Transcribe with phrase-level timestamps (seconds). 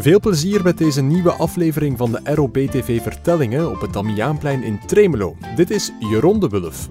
[0.00, 5.36] Veel plezier met deze nieuwe aflevering van de ROB-TV Vertellingen op het Damiaanplein in Tremelo.
[5.56, 6.88] Dit is Jeroen de Wulf.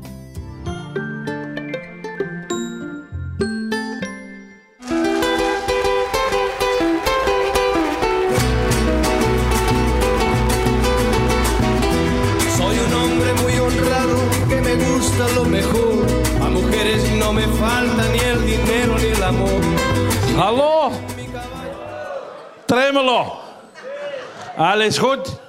[24.58, 25.40] Alles goed?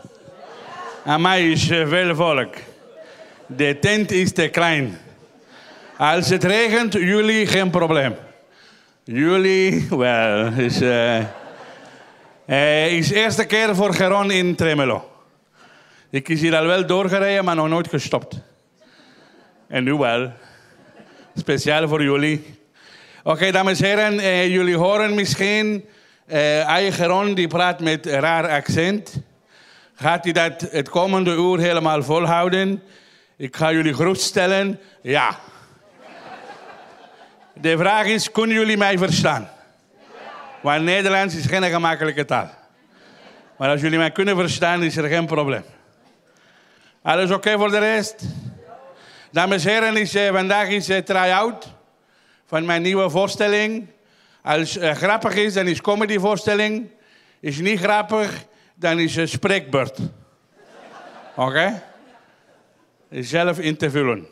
[1.05, 2.55] Aan mij is eh, veel volk.
[3.47, 4.99] De tent is te klein.
[5.97, 8.15] Als het regent, jullie geen probleem.
[9.05, 10.81] Jullie, wel, is,
[12.47, 15.11] eh, is eerste keer voor Geron in Tremelo.
[16.11, 18.41] Ik is hier al wel doorgereden, maar nog nooit gestopt.
[19.69, 20.33] En nu wel.
[21.35, 22.59] Speciaal voor jullie.
[23.23, 25.85] Oké, dames en heren, jullie horen misschien
[26.29, 29.21] eh Aye Geron die praat met een raar accent.
[29.95, 32.83] Gaat hij dat het komende uur helemaal volhouden?
[33.37, 35.39] Ik ga jullie geruststellen, ja.
[37.53, 39.49] De vraag is, kunnen jullie mij verstaan?
[40.61, 42.51] Want Nederlands is geen gemakkelijke taal.
[43.57, 45.65] Maar als jullie mij kunnen verstaan, is er geen probleem.
[47.03, 48.25] Alles oké voor de rest?
[49.31, 51.69] Dames en heren, is, eh, vandaag is uh, try-out
[52.47, 53.89] van mijn nieuwe voorstelling.
[54.49, 56.91] Als het grappig is, dan is comedyvoorstelling.
[57.41, 59.99] Is niet grappig, dan is het spreekbeurt.
[61.37, 61.83] Oké?
[63.11, 64.27] Zelf in te vullen.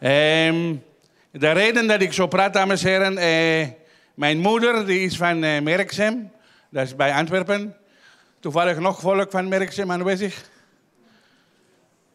[0.00, 0.74] Ehm,
[1.30, 3.18] de reden dat ik zo praat, dames en heren.
[3.18, 3.68] eh,
[4.14, 6.30] mijn moeder die is van eh, Merksem.
[6.70, 7.76] Dat is bij Antwerpen.
[8.40, 10.50] Toevallig nog volk van Merksem aanwezig.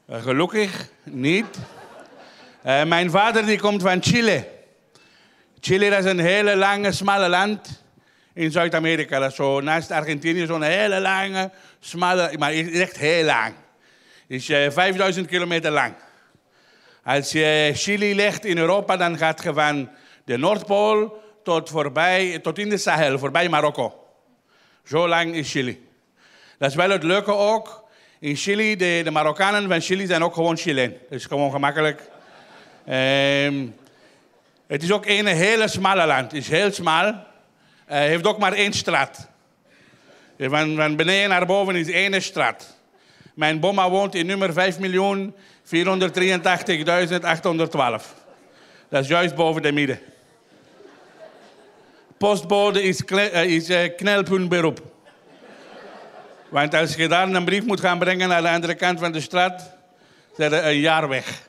[0.06, 1.58] Eh, gelukkig niet.
[2.62, 4.53] Eh, mijn vader die komt van Chile.
[5.66, 7.84] Chile is een hele lange, smalle land
[8.34, 9.30] in Zuid-Amerika.
[9.30, 13.54] Zo naast Argentinië zo'n hele lange, smalle, maar echt heel lang.
[14.28, 15.94] Is eh, 5000 kilometer lang.
[17.04, 19.90] Als je Chili legt in Europa, dan gaat je van
[20.26, 24.08] de Noordpool tot, voorbij, tot in de Sahel, voorbij Marokko.
[24.86, 25.88] Zo lang is Chili.
[26.58, 27.84] Dat is wel het leuke ook.
[28.20, 30.92] In Chili, de, de Marokkanen van Chili zijn ook gewoon Chileen.
[30.92, 32.02] Dat is gewoon gemakkelijk.
[32.86, 33.66] Ehm,
[34.68, 36.32] het is ook een hele smalle land.
[36.32, 37.14] Het is heel smal.
[37.86, 39.28] Eh, heeft ook maar één straat.
[40.40, 42.78] Van, van beneden naar boven is één straat.
[43.34, 44.60] Mijn bomma woont in nummer 5.483.812.
[48.90, 50.00] Dat is juist boven de midden.
[52.18, 54.82] Postbode is, eh, is eh, knelpuntberoep.
[56.50, 59.22] Want als je daar een brief moet gaan brengen naar de andere kant van de
[59.22, 59.76] straat,
[60.38, 61.48] zijn er een jaar weg.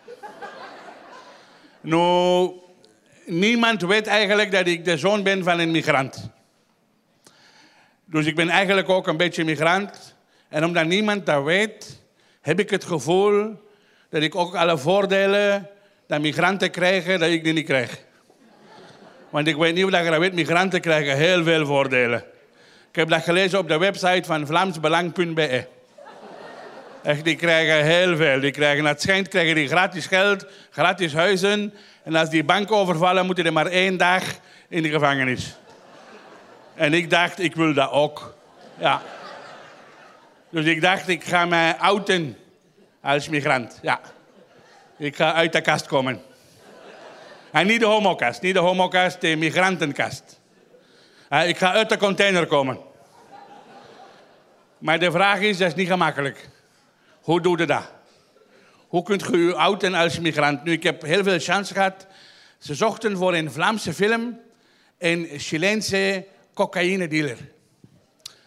[1.81, 2.52] Nou,
[3.26, 6.30] niemand weet eigenlijk dat ik de zoon ben van een migrant.
[8.04, 10.16] Dus ik ben eigenlijk ook een beetje migrant.
[10.48, 12.00] En omdat niemand dat weet,
[12.40, 13.62] heb ik het gevoel
[14.10, 15.70] dat ik ook alle voordelen
[16.06, 17.98] dat migranten krijgen, dat ik die niet krijg.
[19.30, 22.24] Want ik weet niet of je dat weet, migranten krijgen heel veel voordelen.
[22.90, 25.66] Ik heb dat gelezen op de website van vlaamsbelang.be.
[27.02, 28.40] Echt, die krijgen heel veel.
[28.40, 31.74] Die krijgen, het schijnt krijgen die gratis geld, gratis huizen.
[32.04, 34.22] En als die bank overvallen, moeten die maar één dag
[34.69, 35.56] in de gevangenis.
[36.75, 38.34] En ik dacht, ik wil dat ook.
[38.78, 39.03] Ja.
[40.50, 42.37] Dus ik dacht, ik ga mij outen
[43.03, 43.78] als migrant.
[43.82, 44.00] Ja.
[44.97, 46.22] Ik ga uit de kast komen.
[47.50, 50.41] En niet de homokast, niet de homokast, de migrantenkast.
[51.28, 52.78] Eh, Ik ga uit de container komen.
[54.78, 56.48] Maar de vraag is, dat is niet gemakkelijk.
[57.20, 57.93] Hoe doe je dat?
[58.94, 60.65] Hoe kunt je je outen als migrant?
[60.65, 62.06] Nu, ik heb heel veel chance gehad.
[62.59, 64.41] Ze zochten voor een Vlaamse film
[64.99, 67.37] een Chileense cocaïne-dealer.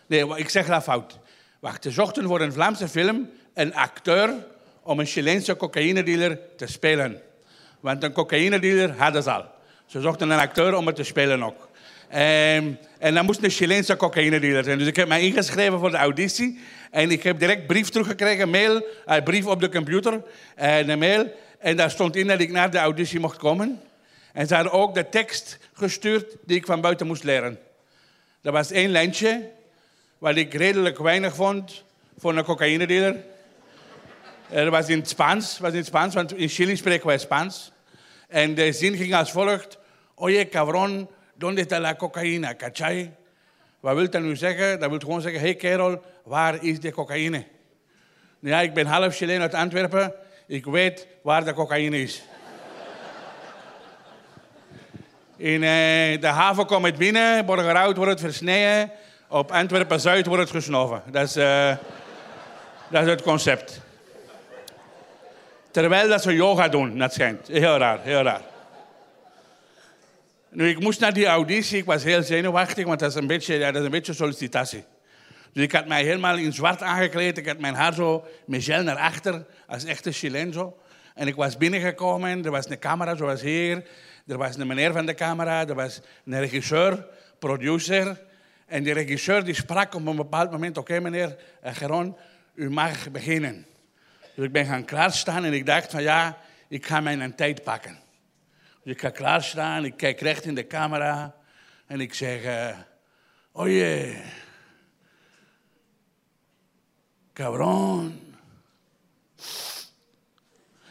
[0.05, 1.19] Nee, ik zeg dat fout.
[1.59, 4.33] Wacht, ze zochten voor een Vlaamse film een acteur
[4.81, 7.21] om een Chileense cocaïne-dealer te spelen.
[7.79, 9.45] Want een cocaïne-dealer hadden ze al.
[9.85, 11.69] Ze zochten een acteur om het te spelen ook.
[12.09, 14.77] Ehm, en dan moest een Chileense cocaïne-dealer zijn.
[14.77, 16.59] Dus ik heb mij ingeschreven voor de auditie.
[16.91, 20.21] En ik heb direct brief teruggekregen, mail, eh, brief op de computer,
[20.55, 21.33] en een mail.
[21.59, 23.81] En daar stond in dat ik naar de auditie mocht komen.
[24.33, 27.59] En ze hadden ook de tekst gestuurd die ik van buiten moest leren.
[28.41, 29.49] Dat was één lijntje,
[30.17, 31.83] wat ik redelijk weinig vond
[32.17, 33.15] voor een cocaïne-dealer.
[34.49, 37.17] Eh, Dat was in het Spaans, was in het Spaans, want in Chili spreken wij
[37.17, 37.71] Spaans.
[38.27, 39.77] En de zin ging als volgt.
[40.15, 42.55] Oye, cabrón, ¿dónde está la cocaïna?
[42.55, 43.11] ¿Cachai?
[43.79, 44.79] Wat wil dat nu zeggen?
[44.79, 47.45] Dat wil gewoon zeggen, hey kerel, waar is de cocaïne?
[48.39, 50.13] Ja, ik ben half Chileen uit Antwerpen.
[50.47, 52.23] Ik weet waar de cocaïne is.
[55.37, 58.91] In eh, de haven komt het binnen, Borgerhout wordt het versneden.
[59.27, 61.01] Op Antwerpen-Zuid wordt het gesnoven.
[61.11, 61.75] Dat is, eh,
[62.89, 63.81] dat is het concept.
[65.71, 67.47] Terwijl dat ze yoga doen, dat schijnt.
[67.47, 68.41] Heel raar, heel raar.
[70.49, 71.77] Nu, ik moest naar die auditie.
[71.77, 74.83] Ik was heel zenuwachtig, want dat is een beetje, dat is een beetje sollicitatie.
[75.57, 77.37] Dus ik had mij helemaal in zwart aangekleed.
[77.37, 80.73] Ik had mijn haar zo met gel naar achter, als echte Chileen.
[81.15, 83.87] En ik was binnengekomen, er was een camera zoals hier.
[84.27, 87.07] Er was een meneer van de camera, er was een regisseur,
[87.39, 88.21] producer.
[88.65, 92.17] En die regisseur die sprak op een bepaald moment, oké meneer uh, Geron,
[92.53, 93.65] u mag beginnen.
[94.35, 96.37] Dus ik ben gaan klaarstaan en ik dacht van ja,
[96.67, 97.99] ik ga mijn tijd pakken.
[98.83, 101.35] Dus ik ga klaarstaan, ik kijk recht in de camera
[101.87, 102.77] en ik zeg, uh,
[103.51, 104.15] oye,
[107.37, 108.19] cabron.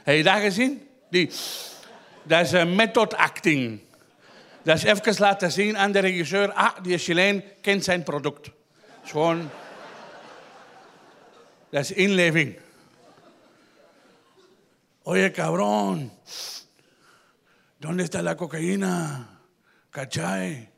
[0.02, 0.88] Heb je dat gezien?
[1.10, 1.30] Die,
[2.22, 3.80] dat is een method acting.
[4.62, 8.44] Dat is even laten zien aan de regisseur, ah, die Chileen kent zijn product.
[8.44, 8.54] Dat
[9.04, 9.50] is gewoon,
[11.70, 12.58] dat is inleving.
[15.02, 16.12] Oye, cabrón,
[17.78, 19.28] ¿dónde está la cocaína?
[19.90, 20.68] ¿Cachai?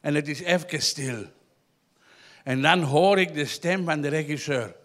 [0.00, 1.26] En het is even stil.
[2.44, 4.82] En dan hoor ik de stem van de regisseur.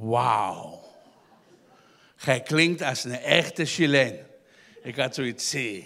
[0.00, 0.82] Wauw.
[2.16, 4.18] Gij klinkt als een echte Chileen.
[4.82, 5.84] Ik had zoiets zien.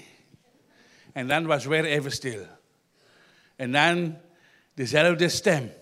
[1.12, 2.46] En dan was weer even stil.
[3.56, 4.18] En dan
[4.74, 5.72] dezelfde stem.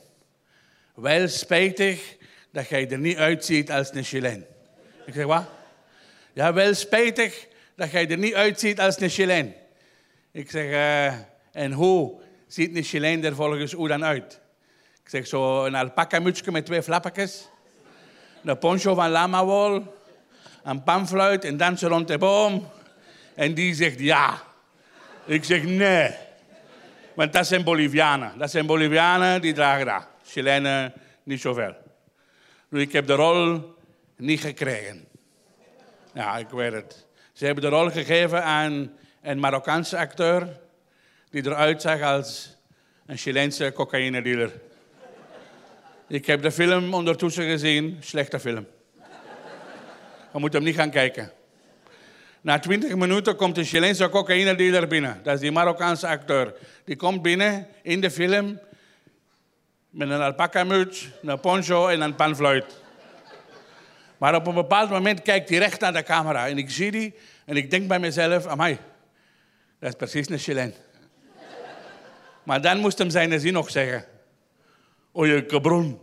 [0.95, 2.17] Wel spijtig
[2.53, 4.47] dat jij er niet uitziet als een Chileen.
[5.07, 5.49] Ik zeg, wat?
[6.33, 9.55] Ja, wel spijtig dat jij er niet uitziet als een Chileen.
[10.33, 11.19] Ik zeg, uh,
[11.53, 14.41] en hoe ziet een Chileen er volgens u dan uit?
[15.03, 17.49] Ik zeg, zo een alpaca mutsje met twee flappetjes.
[18.47, 19.95] Een poncho van lama wol.
[20.65, 22.69] Een panfluit en dansen rond de boom.
[23.35, 24.43] En die zegt ja.
[25.25, 26.15] Ik zeg nee.
[27.15, 28.39] Want dat zijn Bolivianen.
[28.39, 30.07] Dat zijn Bolivianen die dragen dat.
[30.25, 31.75] Chilenen niet zoveel.
[32.71, 33.75] Dus ik heb de rol
[34.17, 35.05] niet gekregen.
[36.15, 37.07] Ja, ik weet het.
[37.33, 40.61] Ze hebben de rol gegeven aan een Marokkaanse acteur.
[41.31, 42.57] Die eruit zag als
[43.07, 44.53] een Chileense cocaïnedealer.
[46.09, 47.97] Ik heb de film ondertussen gezien.
[48.01, 48.67] Slechte film.
[50.33, 51.33] Je moet hem niet gaan kijken.
[52.41, 55.21] Na twintig minuten komt de Chileense cocaïne-dealer binnen.
[55.23, 56.55] Dat is die Marokkaanse acteur.
[56.85, 58.61] Die komt binnen in de film
[59.91, 62.83] met een alpaca-muts, een poncho en een panfluit.
[64.19, 67.15] Maar op een bepaald moment kijkt hij recht naar de camera en ik zie die
[67.45, 68.79] en ik denk bij mezelf, amai,
[69.79, 70.75] dat is precies een Chileen.
[72.43, 74.05] maar dan moest hem zijn zin nog zeggen.
[75.19, 75.99] Oye, cabron,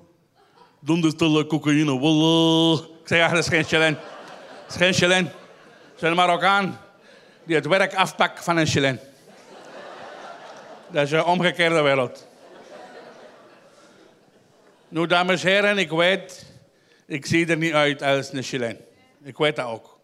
[0.81, 1.43] donde está la?
[1.43, 2.83] Wallah.
[3.01, 3.93] Ik zeg, ja, dat is geen Chileen.
[3.93, 5.31] Dat is geen Chileen
[5.95, 6.79] is een Marokkaan
[7.43, 8.99] die het werk afpakt van een Chileen.
[10.87, 12.27] Dat is een omgekeerde wereld.
[14.87, 16.45] Nu, dames en heren, ik weet,
[17.05, 18.79] ik zie er niet uit als een Chileen.
[19.23, 19.99] Ik weet dat ook.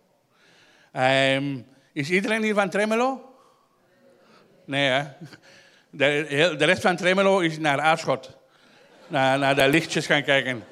[0.93, 3.33] Um, is iedereen hier van Tremelo?
[4.65, 5.03] Nee, hè?
[5.89, 8.37] De, de rest van Tremelo is naar Aarschot.
[9.09, 10.63] Naar, naar de lichtjes gaan kijken.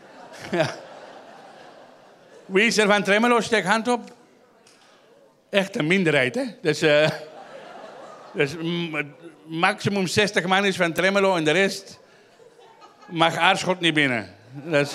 [2.46, 3.40] Wie is er van Tremelo?
[3.40, 4.12] Steek hand op
[5.50, 6.36] echt een minderheid.
[6.36, 6.44] Hè?
[6.62, 7.10] Dus, uh,
[8.34, 8.56] dus
[9.46, 12.00] maximum 60 man is van Tremelo en de rest
[13.06, 14.36] mag Aarschot niet binnen.
[14.52, 14.92] Dus,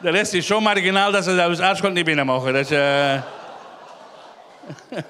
[0.00, 2.52] de rest is zo marginaal dat ze zelfs Aarschot niet binnen mogen.
[2.52, 3.22] Dus, uh...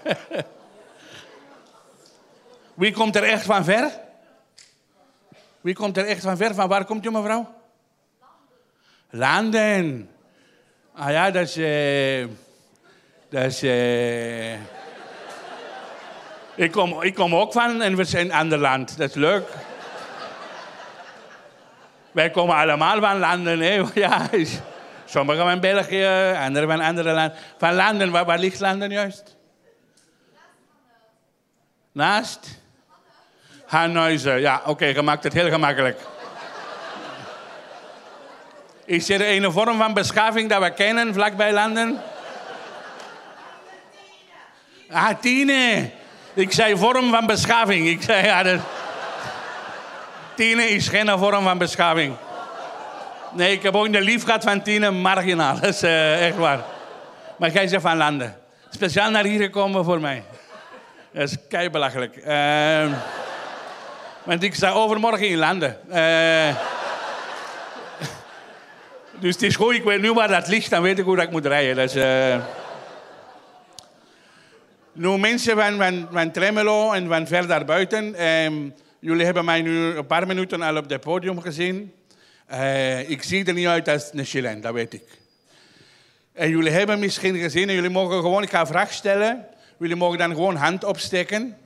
[2.74, 3.90] Wie komt er echt van ver?
[5.64, 6.54] Wie komt er echt van ver?
[6.54, 7.54] Van waar komt u, mevrouw?
[9.10, 9.50] Landen.
[9.50, 10.10] Landen.
[10.94, 11.56] Ah ja, dat is...
[11.56, 12.26] Uh...
[13.28, 13.62] Dat is...
[13.62, 14.52] Uh...
[16.54, 18.96] ik, kom, ik kom ook van en we zijn ander land.
[18.96, 19.48] Dat is leuk.
[22.12, 23.60] Wij komen allemaal van landen.
[23.60, 23.82] Hè?
[23.94, 24.28] Ja,
[25.04, 27.38] sommigen van België, anderen van andere landen.
[27.58, 29.36] Van landen, waar, waar ligt landen juist?
[31.92, 32.62] Naast?
[33.66, 34.40] Hanhuizen.
[34.40, 36.00] Ja, oké, je maakt het heel gemakkelijk.
[38.84, 42.00] Is er een vorm van beschaving dat we kennen vlakbij landen?
[45.20, 45.90] Tine.
[46.34, 47.88] Ik zei vorm van beschaving.
[47.88, 48.60] Ik zei, ja, dat...
[50.34, 52.16] Tine is geen vorm van beschaving.
[53.32, 55.54] Nee, ik heb ook de lief van Tine, marginaal.
[55.60, 56.60] Dat is uh, echt waar.
[57.36, 58.36] Maar jij zegt van landen.
[58.70, 60.24] Speciaal naar hier gekomen voor mij.
[61.12, 62.16] Dat is keibelachelijk.
[62.16, 62.92] Uh,
[64.24, 65.78] want ik sta overmorgen in landen.
[65.88, 66.56] Uh,
[69.20, 71.24] dus het is goed, ik weet nu waar dat ligt, dan weet ik hoe dat
[71.24, 71.76] ik moet rijden.
[71.76, 72.44] Dat uh,
[74.92, 80.06] nu, mensen van, van, Tremelo en van ver daarbuiten, um, jullie hebben mij nu een
[80.06, 81.92] paar minuten al op het podium gezien.
[82.52, 85.04] Uh, ik zie er niet uit als een Chileen, dat weet ik.
[86.32, 89.46] En jullie hebben misschien gezien en jullie mogen gewoon, ik ga een vraag stellen.
[89.78, 91.56] Jullie mogen dan gewoon hand opsteken.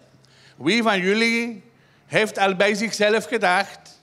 [0.57, 1.63] Wie van jullie
[2.09, 4.01] heeft al bij zichzelf gedacht,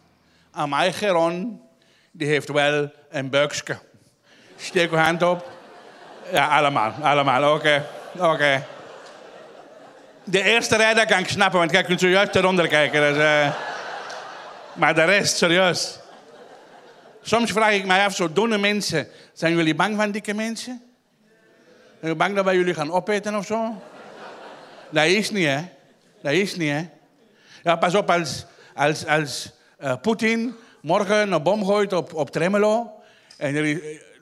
[0.68, 1.62] mij Geron,
[2.12, 3.78] die heeft wel een buikje.
[4.56, 5.52] Steek uw hand op.
[6.32, 7.86] Ja, allemaal, allemaal, oké,
[8.18, 8.66] oké.
[10.24, 13.02] De eerste rij, dat kan ik snappen, want je kunt zojuist eronder kijken.
[13.02, 13.54] Dus, uh...
[14.74, 16.00] Maar de rest, serieus.
[17.22, 20.82] Soms vraag ik mij af, zo dunne mensen, zijn jullie bang van dikke mensen?
[21.86, 23.82] Zijn jullie bang dat wij jullie gaan opeten of zo?
[24.90, 25.62] Dat is niet, hè?
[26.22, 26.88] Dat is niet, hè?
[27.66, 28.46] Ja, pas op, als,
[28.76, 29.52] als, als
[29.84, 32.92] uh, Poetin morgen een bom gooit op, op Tremelo.
[33.38, 33.78] En er is,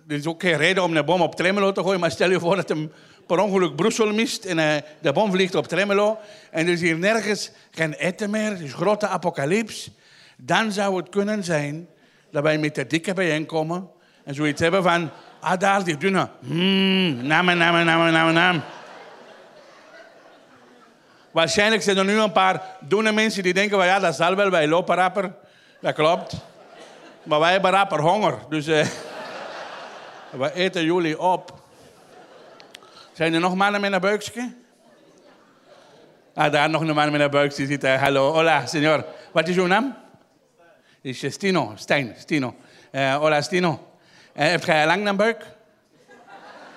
[0.08, 2.40] er is ook geen reden om een bom op Tremelo te gooien, maar stel je
[2.40, 2.92] voor dat hem
[3.28, 6.18] per ongeluk Brussel mist en uh, de bom vliegt op Tremelo.
[6.52, 9.92] En er is hier nergens geen eten meer, het is grote apocalyps.
[10.38, 11.88] Dan zou het kunnen zijn
[12.32, 13.90] dat wij met de dikke bijeenkomen
[14.24, 15.10] en zoiets hebben van,
[15.40, 18.64] ah daar, die dunne, mmm, naam, naam, naam, naam.
[21.34, 24.50] Waarschijnlijk zijn er nu een paar dunne mensen die denken, well, ja, dat zal wel,
[24.50, 25.34] wij lopen rapper.
[25.82, 26.34] Dat klopt.
[27.24, 28.88] Maar wij hebben rapper honger, dus uh,
[30.40, 31.62] we eten jullie op.
[33.14, 34.54] Zijn er nog mannen met een buikje?
[36.34, 38.00] Ah, daar nog een man met een buikje zitten.
[38.00, 39.06] Hallo, hola, senor.
[39.32, 39.98] Wat is uw naam?
[41.02, 42.56] Is Stino, Stijn, Stino.
[42.92, 43.94] Uh, hola, Stino.
[44.34, 45.46] Heb jij lang een buik?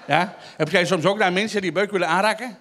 [0.07, 0.35] Ja?
[0.57, 2.59] Heb jij soms ook naar mensen die buik willen aanraken?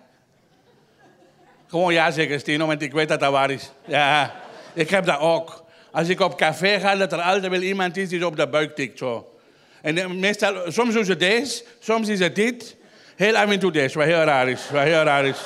[1.67, 3.71] Gewoon ja zeggen, Stino, want ik weet dat dat waar is.
[3.85, 4.35] Ja,
[4.73, 5.63] ik heb dat ook.
[5.91, 8.75] Als ik op café ga, dat er altijd wel iemand is die op de buik
[8.75, 8.97] tikt.
[8.97, 9.35] Zo.
[9.81, 12.75] En meestal, soms doen ze deze, soms is het dit.
[13.15, 14.69] Heel af en toe deze, wat heel raar is.
[14.71, 15.39] Wat heel raar is.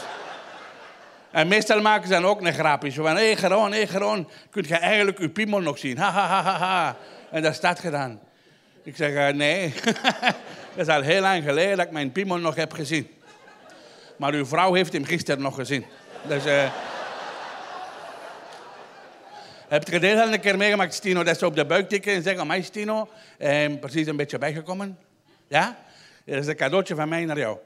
[1.31, 2.89] En meestal maken ze dan ook een grapje.
[2.89, 5.97] Zo van, hé hey, Geron, hé hey, Geron, kunt je eigenlijk uw piemel nog zien?
[5.97, 6.95] Ha, ha, ha, ha, ha.
[7.31, 8.19] En dat staat gedaan.
[8.83, 9.73] Ik zeg, uh, nee.
[10.75, 13.09] dat is al heel lang geleden dat ik mijn piemel nog heb gezien.
[14.17, 15.85] Maar uw vrouw heeft hem gisteren nog gezien.
[16.27, 16.45] Dus...
[16.45, 16.71] Uh,
[19.69, 22.23] heb je dit al een keer meegemaakt, Stino, dat ze op de buik tikken en
[22.23, 24.97] zeggen, mij Stino, eh, precies een beetje bijgekomen?
[25.47, 25.77] Ja?
[26.25, 27.57] Dat is een cadeautje van mij naar jou.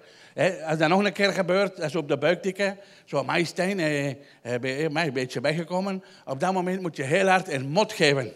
[0.68, 3.80] als dat nog een keer gebeurt, dat ze op de buik tikken, zo, mij Stijn,
[3.80, 4.10] eh,
[4.42, 6.04] eh, mij een beetje bijgekomen.
[6.26, 8.32] Op dat moment moet je heel hard een mot geven.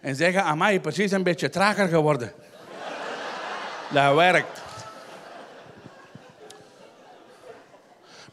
[0.00, 2.32] En zeggen, aan mij precies een beetje trager geworden.
[3.94, 4.65] dat werkt.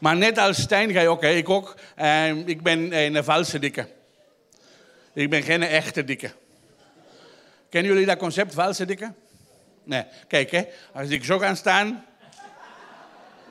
[0.04, 1.74] Maar net als Stijn ga je ook, ik ook.
[2.00, 3.86] Uh, ik ben een valse dikke.
[5.14, 6.30] Ik ben geen echte dikke.
[7.70, 9.12] Kennen jullie dat concept, valse dikke?
[9.84, 10.04] Nee.
[10.28, 12.04] Kijk, hè, als ik zo ga staan,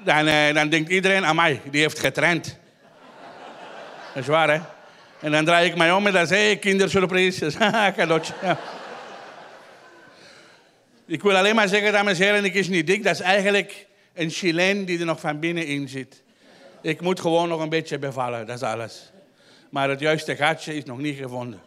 [0.03, 1.61] dan, uh, dan denkt iedereen aan mij.
[1.71, 2.57] Die heeft getraind.
[4.13, 4.61] Dat is waar, hè?
[5.19, 7.51] En dan draai ik mij om en dan zeg ik, kindersurprise.
[7.97, 8.33] cadeautje.
[8.41, 8.59] Ja.
[11.05, 13.03] Ik wil alleen maar zeggen, dames en heren, ik is niet dik.
[13.03, 16.22] Dat is eigenlijk een Chileen die er nog van binnenin zit.
[16.83, 19.11] Ik moet gewoon nog een beetje bevallen, dat is alles.
[19.69, 21.61] Maar het juiste gatje is nog niet gevonden.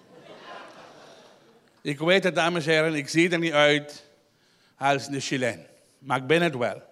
[1.82, 4.04] Ik weet het, dames en heren, ik zie er niet uit
[4.78, 5.66] als de Chileen.
[5.98, 6.82] Maar ik ben het wel.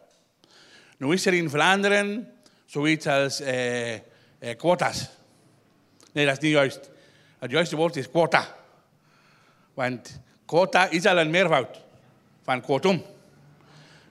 [0.97, 2.33] Nu is er in Vlaanderen
[2.67, 4.01] zoiets als eh, eh,
[4.57, 5.09] quotas.
[6.13, 6.91] Nee, dat is niet juist.
[7.39, 8.57] Het juiste woord is quota.
[9.75, 11.81] Want quota is al een meervoud
[12.43, 13.03] van quotum.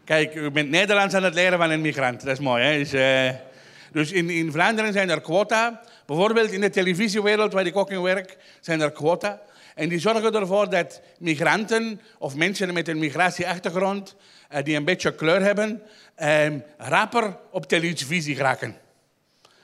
[0.04, 2.22] Kijk, u bent Nederlands aan het leren van een migrant.
[2.22, 2.78] Dat is mooi, hè?
[2.78, 3.52] Dus, uh,
[3.94, 5.82] dus in, in Vlaanderen zijn er quota.
[6.06, 9.42] Bijvoorbeeld in de televisiewereld, waar ik ook in werk, zijn er quota.
[9.76, 14.16] En die zorgen ervoor dat migranten of mensen met een migratieachtergrond,
[14.50, 15.82] eh, die een beetje kleur hebben,
[16.16, 16.48] eh,
[16.78, 18.76] rapper op televisie geraken.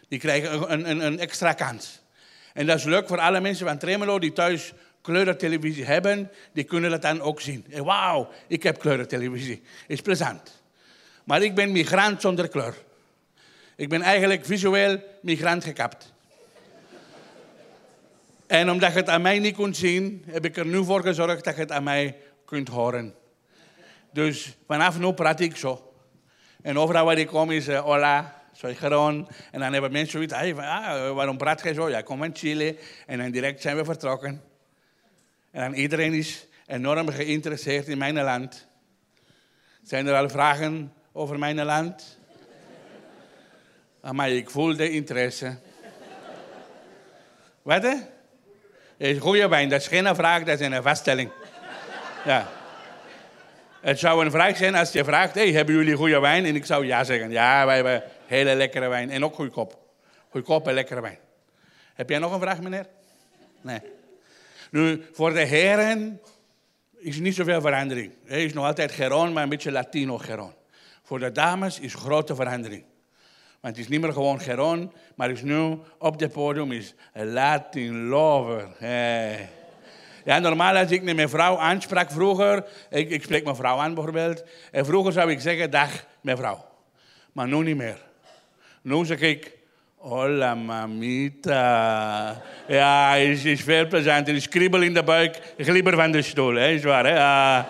[0.08, 2.02] Die krijgen een, een, een, extra kans.
[2.54, 6.32] En dat is leuk voor alle mensen van Tremelo die thuis kleurentelevisie hebben.
[6.54, 7.66] Die kunnen dat dan ook zien.
[7.70, 9.62] Wauw, ik heb kleurentelevisie.
[9.88, 10.62] Is plezant.
[11.24, 12.76] Maar ik ben migrant zonder kleur.
[13.80, 16.14] Ik ben eigenlijk visueel migrant gekapt.
[18.48, 21.44] En omdat je het aan mij niet kunt zien, heb ik er nu voor gezorgd
[21.44, 23.16] dat je het aan mij kunt horen.
[24.14, 25.94] Dus vanaf nu praat ik zo.
[26.62, 29.28] En overal waar ik kom is uh, hola, soy Geron.
[29.52, 31.90] En dan hebben mensen zoiets, ah, waarom praat je zo?
[31.90, 32.78] Ja, ik kom Chile.
[33.06, 34.42] En dan direct zijn we vertrokken.
[35.52, 38.68] En iedereen is enorm geïnteresseerd in mijn land.
[39.84, 42.19] Zijn er al vragen over mijn land?
[44.12, 45.58] Maar ik voel de interesse.
[47.62, 47.84] Wat?
[47.84, 47.96] Hè?
[49.20, 51.32] Goede wijn, dat is geen vraag, dat is een vaststelling.
[52.26, 52.48] Ja.
[53.82, 56.46] Het zou een vraag zijn als je vraagt, hey, hebben jullie goede wijn?
[56.46, 57.32] En ik zou ja zeggen.
[57.32, 59.10] Ja, wij hebben hele lekkere wijn.
[59.10, 59.78] En ook goedkoop.
[60.30, 61.18] Goedkoop en lekkere wijn.
[61.94, 62.86] Heb jij nog een vraag, meneer?
[63.62, 63.80] Nee.
[64.72, 66.22] Nu, voor de heren
[66.98, 68.12] is niet zoveel verandering.
[68.26, 70.54] Hij is nog altijd Geron, maar een beetje Latino Geron.
[71.04, 72.84] Voor de dames is grote verandering.
[73.62, 78.08] Want het is niet meer gewoon Geron, maar is nu op het podium is Latin
[78.08, 78.68] lover.
[80.26, 84.44] Ja, normaal als ik mijn vrouw aansprak vroeger, ik, ik spreek mijn vrouw aan bijvoorbeeld,
[84.72, 86.66] en vroeger zou ik zeggen, dag mevrouw.
[87.32, 87.98] Maar nu niet meer.
[88.82, 89.58] Nu zeg ik,
[89.96, 92.42] hola mamita.
[92.68, 94.36] Ja, is, is veel plezanter.
[94.36, 97.16] is kriebel in de buik, glibber van de stoel, hè, is waar, hè.
[97.16, 97.64] Uh,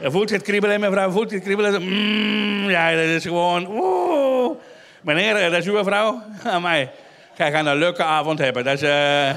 [0.00, 1.82] je voelt het kriebelen, mevrouw, voelt het kriebelen.
[1.82, 4.58] Mm, ja, dat is gewoon.
[5.00, 6.22] Meneer, dat is uw vrouw?
[6.44, 6.90] Aan mij.
[7.34, 8.64] Gij gaat een leuke avond hebben.
[8.64, 8.82] Dat is...
[8.82, 9.30] Uh,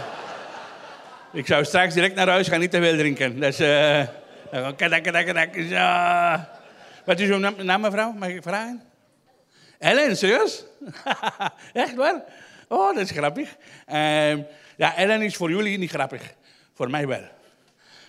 [1.33, 3.39] ik zou straks direct naar huis gaan, niet te veel drinken.
[3.39, 3.59] Dat is...
[3.59, 5.55] Uh, kadak, kadak, kadak.
[5.55, 6.49] Ja.
[7.05, 8.11] Wat is uw naam, mevrouw?
[8.11, 8.81] Mag ik vragen?
[9.79, 10.63] Ellen, serieus?
[11.73, 12.23] Echt waar?
[12.67, 13.55] Oh, dat is grappig.
[13.93, 14.35] Uh,
[14.75, 16.33] ja, Ellen is voor jullie niet grappig.
[16.73, 17.23] Voor mij wel.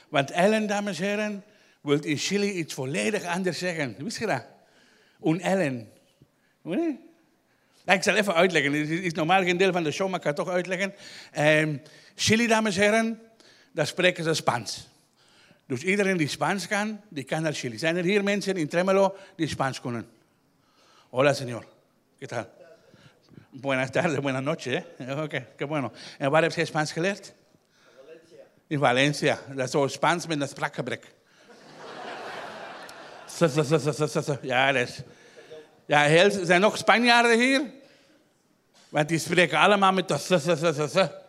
[0.09, 1.45] Want Ellen, dames en heren,
[1.85, 3.97] wil in Chili iets volledig anders zeggen.
[3.99, 4.45] Wist je dat?
[5.25, 5.89] Un Ellen.
[7.85, 8.73] Ik zal even uitleggen.
[8.73, 10.95] Het is normaal geen deel van de show, maar ik ga het toch uitleggen.
[11.39, 11.83] Um,
[12.15, 13.21] Chili, dames en heren,
[13.73, 14.89] daar spreken ze Spaans.
[15.67, 17.79] Dus iedereen die Spaans kan, die kan naar Chili.
[17.79, 20.09] Zijn er hier mensen in Tremelo die Spaans kunnen?
[21.11, 21.65] Hola, señor.
[22.19, 22.47] ¿Qué tal?
[23.51, 24.83] Buenas tardes, buenas noches.
[24.99, 25.93] Oké, qué bueno.
[26.19, 27.33] En waar heb je Spaans geleerd?
[27.97, 28.45] Valencia.
[28.67, 29.41] In Valencia.
[29.49, 31.15] Dat is zo Spaans met een spraakgebrek.
[34.41, 35.03] Ja, is...
[35.87, 37.63] Ja, zijn nog Spanjaarden hier?
[38.89, 41.23] Want die spreken allemaal met de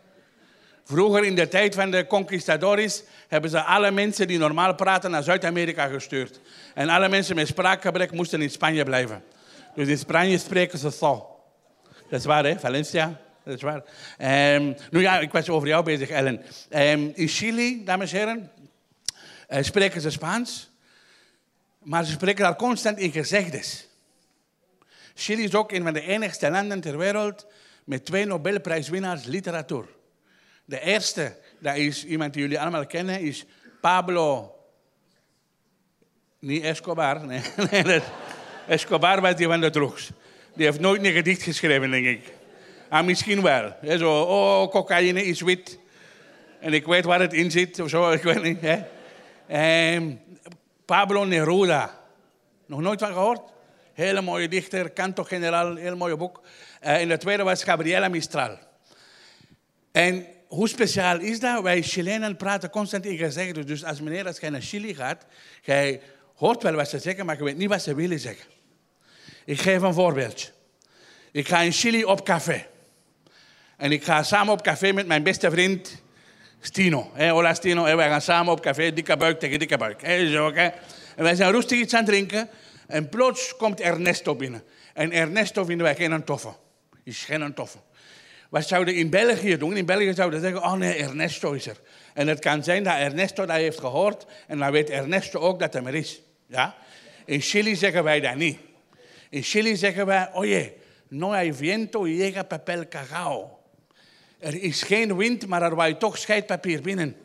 [0.84, 5.24] Vroeger in de tijd van de conquistadores hebben ze alle mensen die normaal praten naar
[5.24, 6.40] Zuid-Amerika gestuurd.
[6.74, 9.24] En alle mensen met spraakgebrek moesten in Spanje blijven.
[9.76, 11.40] Dus in Spanje spreken ze zo.
[12.10, 12.60] Dat is waar, hè?
[12.60, 13.20] Valencia.
[13.44, 13.84] Dat is waar.
[14.56, 16.42] Um, nu ja, ik was over jou bezig, Ellen.
[16.70, 18.52] Um, in Chili, dames en heren,
[19.50, 20.70] uh, spreken ze Spaans.
[21.86, 23.88] Maar ze spreken daar constant in gezegdes.
[25.14, 27.46] Chili is ook een van de enigste landen ter wereld
[27.84, 29.86] met twee Nobelprijswinnaars literatuur.
[30.66, 33.46] De eerste, dat is iemand die jullie allemaal kennen, is
[33.82, 34.56] Pablo.
[36.40, 37.42] Niet Escobar, nee.
[37.84, 38.02] nee
[38.68, 40.10] Escobar was die van de drugs.
[40.56, 42.34] Die heeft nooit een gedicht geschreven, denk ik.
[42.90, 43.76] Ah, misschien wel.
[43.98, 45.80] Zo, oh, cocaïne is wit.
[46.60, 48.62] En ik weet waar het in zit, of zo, ik weet niet.
[48.62, 48.84] Hè.
[49.48, 50.12] Ehm,
[50.86, 52.00] Pablo Neruda.
[52.66, 53.42] Nog nooit van gehoord?
[53.94, 56.42] Hele mooie dichter, kanto-generaal, heel mooi boek.
[56.84, 58.58] Uh, en de tweede was Gabriela Mistral.
[59.92, 61.64] En hoe speciaal is dat?
[61.64, 63.68] Wij Chilenen praten constant in gezegd.
[63.68, 65.26] Dus als meneer, als jij naar Chili gaat,
[65.62, 66.02] jij
[66.36, 68.46] hoort wel wat ze zeggen, maar je weet niet wat ze willen zeggen.
[69.46, 70.50] Ik geef een voorbeeldje.
[71.32, 72.66] Ik ga in Chili op café.
[73.78, 76.04] En ik ga samen op café met mijn beste vriend
[76.66, 77.12] Stino.
[77.14, 80.02] Hey, hola Stino, hey, wij gaan samen op café, dikke buik tegen dikke buik.
[80.02, 80.74] Hey, zo, okay?
[81.16, 82.50] En wij zijn rustig iets aan het drinken.
[82.88, 84.64] En plots komt Ernesto binnen.
[84.94, 86.54] En Ernesto vinden wij geen toffe.
[87.04, 87.78] Is geen toffe.
[88.50, 89.78] Wat zouden in België doen?
[89.78, 91.80] In België zouden ze zeggen, oh nee, Ernesto is er.
[92.14, 94.26] En het kan zijn dat Ernesto dat heeft gehoord.
[94.48, 96.22] En dan weet Ernesto ook dat hij er is.
[96.48, 96.76] Ja?
[97.26, 98.58] In Chili zeggen wij dat niet.
[99.30, 100.74] In Chili zeggen wij, oye,
[101.08, 103.55] no hay viento y llega papel cagao.
[104.46, 107.16] Er is geen wind, maar er waait toch scheidpapier binnen.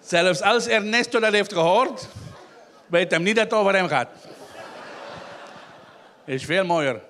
[0.00, 2.08] Zelfs als Ernesto dat heeft gehoord,
[2.86, 4.08] weet hem niet dat het over hem gaat.
[6.24, 7.00] Is veel mooier.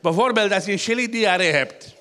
[0.00, 1.94] Bijvoorbeeld als je in Chili diarree hebt.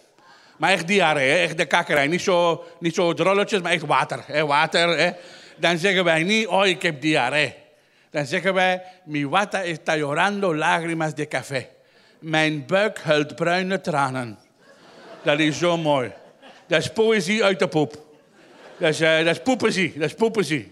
[0.58, 2.08] Maar echt diarree, echt de kakkerij.
[2.08, 4.23] Niet zo, niet zo drolletjes, maar echt water.
[4.25, 5.12] Hè, water hè.
[5.58, 7.64] Dan zeggen wij niet, oh ik heb diarree.
[8.15, 11.67] Dan zeggen wij, mi wata está llorando lágrimas de café.
[12.19, 14.38] Mijn buik huilt bruine tranen.
[15.23, 16.12] Dat is zo mooi.
[16.67, 18.06] Dat is poëzie uit de poep.
[18.78, 20.65] Dat is, uh, dat is dat.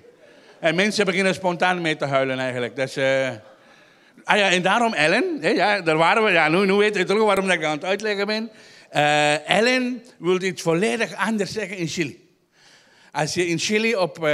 [0.60, 2.76] En mensen beginnen spontaan mee te huilen eigenlijk.
[2.76, 2.98] Dat is...
[2.98, 3.30] Uh...
[4.24, 7.04] Ah ja, en daarom Ellen, hè, ja, daar waren we, ja, nu, nu weet je
[7.04, 8.50] toch waarom ik aan het uitleggen ben.
[8.94, 12.28] Uh, Ellen wil iets volledig anders zeggen in Chili.
[13.12, 14.28] Als je in Chili op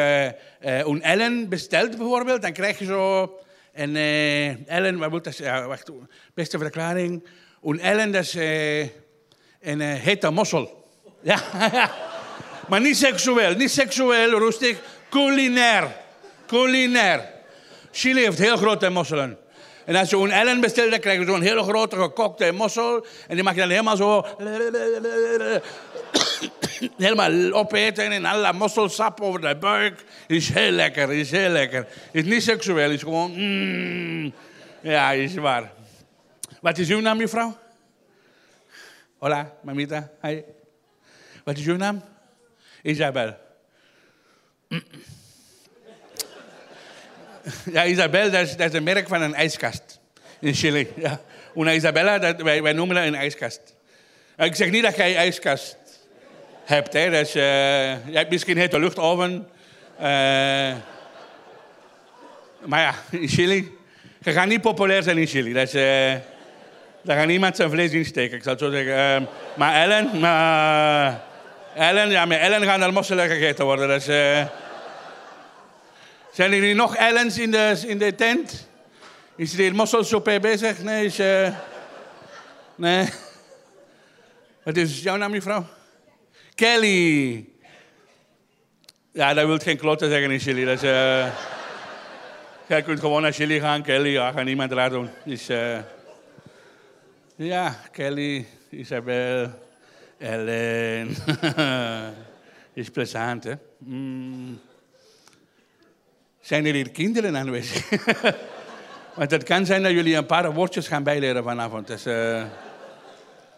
[0.65, 3.33] uh, uh, een Ellen bestelt bijvoorbeeld, dan krijg je zo
[3.73, 3.95] een
[4.67, 5.89] Ellen, wat moet dat ja, wacht,
[6.33, 7.23] beste verklaring.
[7.63, 8.33] Een Ellen, dat is
[9.61, 10.77] een hete mossel.
[11.21, 11.41] Ja,
[12.67, 14.77] maar niet seksueel, niet seksueel, rustig,
[15.09, 15.87] culinair.
[16.47, 17.29] Culinair.
[17.91, 19.37] Chili heeft heel grote mosselen.
[19.85, 23.05] En als je een ellen bestelt, dan krijg je zo'n hele grote gekokte mossel.
[23.27, 24.25] En die mag je dan helemaal zo...
[26.97, 30.03] helemaal opeten en alle mosselsap over de buik.
[30.27, 31.87] Is heel lekker, is heel lekker.
[32.11, 33.31] Is niet seksueel, is gewoon...
[33.31, 34.33] Mm,
[34.81, 35.71] ja, is waar.
[36.61, 37.57] Wat is uw naam, mevrouw?
[39.17, 40.09] Hola, mamita.
[40.21, 40.41] Hi.
[41.43, 42.03] Wat is uw naam?
[42.81, 43.37] Isabel.
[47.71, 49.99] Ja, Isabel, dat is, dat is een merk van een ijskast
[50.39, 50.87] in Chili.
[50.95, 51.21] Ja.
[51.55, 53.75] Una Isabella, dat, wij, noemen dat een ijskast.
[54.37, 55.77] Ik zeg niet dat jij ijskast
[56.69, 56.93] hebt.
[56.93, 57.19] Hè.
[57.19, 57.43] Is, eh,
[58.05, 59.47] je hebt misschien hete luchtoven.
[59.97, 60.05] Eh,
[62.65, 63.77] maar ja, in Chili.
[64.21, 65.53] Je gaat niet populair zijn in Chili.
[65.53, 66.19] Eh,
[67.01, 68.95] daar gaat niemand zijn vlees in steken, ik het zo zeggen.
[68.95, 69.21] Eh,
[69.55, 71.21] maar Ellen, maar,
[71.75, 73.89] Ellen, ja, met Ellen gaan er mosselen gegeten worden.
[73.89, 74.45] Eh,
[76.31, 78.67] zijn er nu nog Ellens in de, in de tent?
[79.35, 80.83] Is er hier mosselsoep bezig?
[80.83, 81.17] Nee, is...
[82.75, 83.09] nee.
[84.63, 85.65] Wat is jouw naam, mevrouw?
[86.59, 87.45] Kelly.
[89.11, 90.65] Ja, dat wil geen klote zeggen in Chili.
[90.65, 90.81] Dat
[92.67, 94.09] jij kunt gewoon naar Chili gaan, Kelly.
[94.09, 95.09] Ja, gaat niemand raar doen.
[95.25, 95.77] Dus, eh,
[97.35, 99.49] ja, Kelly, Isabel,
[100.17, 101.15] Ellen.
[102.73, 103.53] is plezant, hè?
[103.77, 104.59] Mm.
[106.41, 107.89] Zijn er hier kinderen aanwezig?
[109.15, 111.87] Want het kan zijn dat jullie een paar woordjes gaan bijleren vanavond.
[111.87, 112.43] Dus, eh,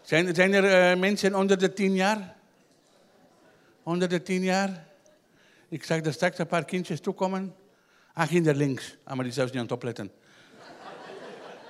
[0.02, 2.40] zijn, zijn er mensen onder de tien jaar?
[3.92, 4.84] Onder de tien jaar?
[5.70, 7.56] Ik zag er straks een paar kindjes toekomen.
[8.14, 8.96] Ah, ging er links.
[9.04, 10.12] Ah, maar die zelfs niet aan het opletten.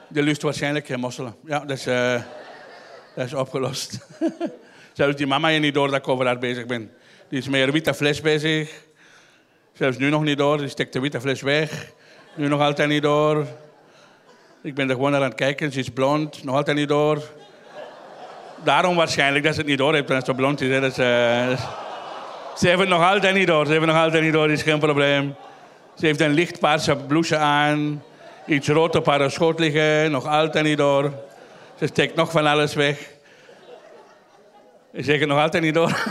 [0.07, 1.35] Die lust waarschijnlijk geen mosselen.
[1.45, 2.21] Ja, dat is, eh,
[3.15, 4.07] dat is opgelost.
[4.93, 6.91] zelfs die mama je niet door dat ik over haar bezig ben.
[7.29, 8.83] Die is met een witte fles bezig.
[9.73, 10.57] Zelfs nu nog niet door.
[10.57, 11.91] Die steekt de witte fles weg.
[12.35, 13.47] Nu nog altijd niet door.
[14.63, 15.71] Ik ben er gewoon aan het kijken.
[15.71, 16.43] Ze is blond.
[16.43, 17.23] Nog altijd niet door.
[18.63, 20.07] Daarom waarschijnlijk dat ze het niet door heeft.
[20.07, 20.79] Dat ze blond is.
[20.79, 21.89] Dat is, eh,
[22.61, 23.65] ze heeft het nog altijd niet door.
[23.65, 24.51] Ze heeft nog altijd niet door.
[24.51, 25.35] Is geen probleem.
[25.97, 28.03] Ze heeft een licht paarse blouse aan.
[28.45, 30.11] Iets rood op haar schoot liggen.
[30.11, 31.13] Nog altijd niet door.
[31.79, 33.09] Ze steekt nog van alles weg.
[34.91, 35.91] Ik zeg het nog altijd niet door.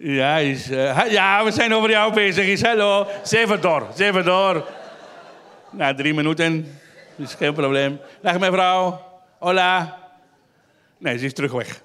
[0.00, 2.46] Ja, is, eh, ja, we zijn over jou bezig.
[2.46, 4.66] Is, hallo, zeven door, zeven door.
[5.70, 6.78] Na drie minuten,
[7.16, 8.00] is geen probleem.
[8.22, 9.02] Dag mevrouw,
[9.38, 9.96] hola.
[10.98, 11.80] Nee, ze is terug weg.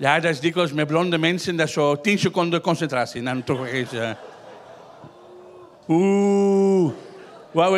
[0.00, 3.26] Ja, dat is dikwijls met blonde mensen, dat zo tien seconden concentratie.
[3.26, 3.92] En dan weg is...
[3.92, 4.10] eh.
[5.88, 6.92] Oeh.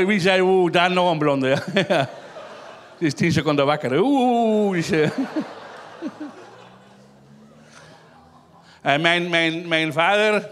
[0.06, 1.48] Wie zei oeh, daar nog een blonde.
[1.88, 2.08] Ja.
[2.98, 4.00] Ze is tien seconden wakker.
[4.00, 4.92] Oeh.
[4.92, 5.10] Eh.
[8.82, 10.50] Eh, mijn, mijn, mijn vader,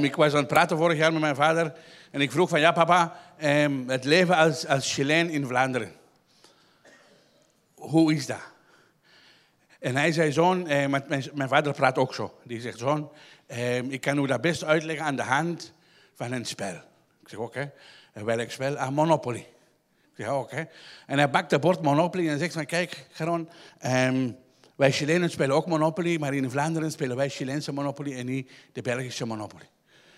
[0.00, 1.72] ik was aan het praten vorig jaar met mijn vader
[2.10, 5.92] en ik vroeg van ja papa, eh, het leven als, als Chileen in Vlaanderen,
[7.74, 8.56] hoe is dat?
[9.78, 13.10] En hij zei zoon, eh, mijn, mijn vader praat ook zo, die zegt zoon,
[13.46, 15.72] eh, ik kan u dat best uitleggen aan de hand
[16.14, 16.74] van een spel.
[17.22, 17.72] Ik zeg oké,
[18.12, 18.76] welk spel?
[18.76, 19.46] Ah, Monopoly.
[20.18, 20.68] Ik zeg oké.
[21.06, 24.30] En hij bakt het bord Monopoly en zegt van kijk Geron, ehm,
[24.76, 28.82] wij Chilenen spelen ook Monopoly, maar in Vlaanderen spelen wij Chileense Monopoly en niet de
[28.82, 29.68] Belgische Monopoly.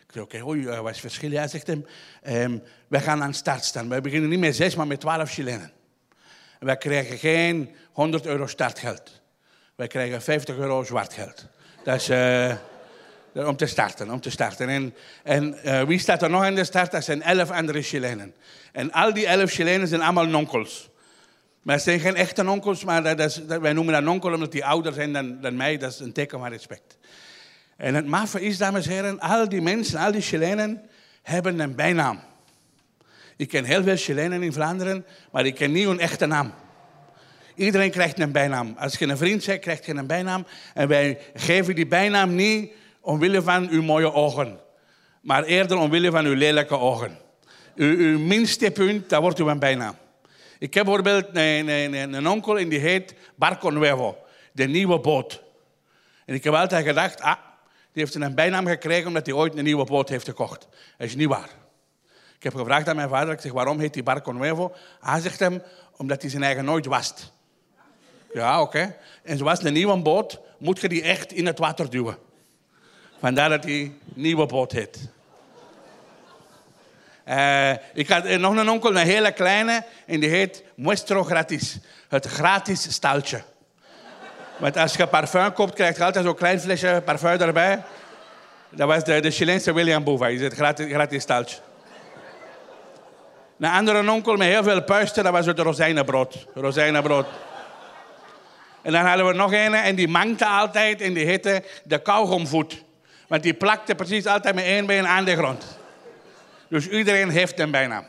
[0.07, 1.31] Ik zeg, oké, eh, wat is het verschil?
[1.31, 1.87] Ja, zegt hem,
[2.23, 3.89] ehm, wij gaan aan start staan.
[3.89, 5.73] Wij beginnen niet met zes, maar met twaalf Chilenen.
[6.59, 9.20] En wij krijgen geen 100 euro startgeld.
[9.81, 11.47] Wij krijgen 50 euro zwart geld.
[11.85, 12.57] Dat is eh,
[13.33, 14.69] om te starten, om te starten.
[14.69, 16.91] En, en eh, wie staat er nog aan de start?
[16.91, 18.35] Dat zijn elf andere Chilenen.
[18.73, 20.91] En al die elf Chilenen zijn allemaal nonkels.
[21.63, 24.65] Maar het zijn geen echte onkels, maar dat dat, wij noemen dat onkel omdat die
[24.65, 25.77] ouder zijn dan, dan mij.
[25.77, 26.99] Dat is een teken van respect.
[27.77, 30.83] En het maffe is, dames en heren, al die mensen, al die Chilenen
[31.23, 32.21] hebben een bijnaam.
[33.37, 36.53] Ik ken heel veel Chilenen in Vlaanderen, maar ik ken niet hun echte naam.
[37.61, 38.75] Iedereen krijgt een bijnaam.
[38.79, 40.47] Als je een vriend zegt, krijg je een bijnaam.
[40.75, 44.59] En wij geven die bijnaam niet omwille van uw mooie ogen,
[45.21, 47.19] maar eerder omwille van uw lelijke ogen.
[47.75, 49.95] Uw, uw minste punt, dat wordt uw bijnaam.
[50.59, 54.19] Ik heb bijvoorbeeld een, een, een, een onkel en die heet Barco Nuevo,
[54.53, 55.43] de nieuwe boot.
[56.27, 57.37] En ik heb altijd gedacht, ah,
[57.93, 60.69] die heeft een bijnaam gekregen omdat hij ooit een nieuwe boot heeft gekocht.
[60.99, 61.51] Dat is niet waar.
[62.37, 64.75] Ik heb gevraagd aan mijn vader, ik zeg, waarom heet hij Barco Nuevo?
[65.01, 65.63] Hij zegt hem,
[65.97, 67.39] omdat hij zijn eigen nooit wast.
[68.33, 68.97] Ja, oké.
[69.23, 72.17] En zoals een nieuwe boot, moet je die echt in het water duwen.
[73.21, 74.99] Vandaar dat hij nieuwe boot heet.
[77.25, 81.79] Eh, ik had eh, nog een onkel, een hele kleine, en die heet Muestro Gratis.
[82.09, 83.43] Het gratis staltje.
[84.57, 87.83] Want als je parfum koopt, krijg je altijd zo'n klein flesje parfum erbij.
[88.69, 91.57] Dat was de, de Chileense William Boeva, die het gratis, gratis staltje.
[93.59, 96.47] Een andere onkel met heel veel puisten, dat was het rozijnenbrood.
[96.55, 97.27] Rozijnenbrood.
[98.83, 102.85] En dan hadden we nog een en die mankte altijd en die heette de kauwgomvoet.
[103.29, 105.79] Want die plakte precies altijd met één been aan de grond.
[106.69, 108.05] Dus iedereen heeft een bijnaam.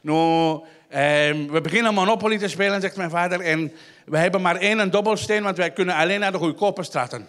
[0.00, 3.40] Nou, ehm, we beginnen Monopoly te spelen, zegt mijn vader.
[3.40, 3.72] En
[4.04, 7.28] we hebben maar één een dobbelsteen, want wij kunnen alleen naar de goedkope straten.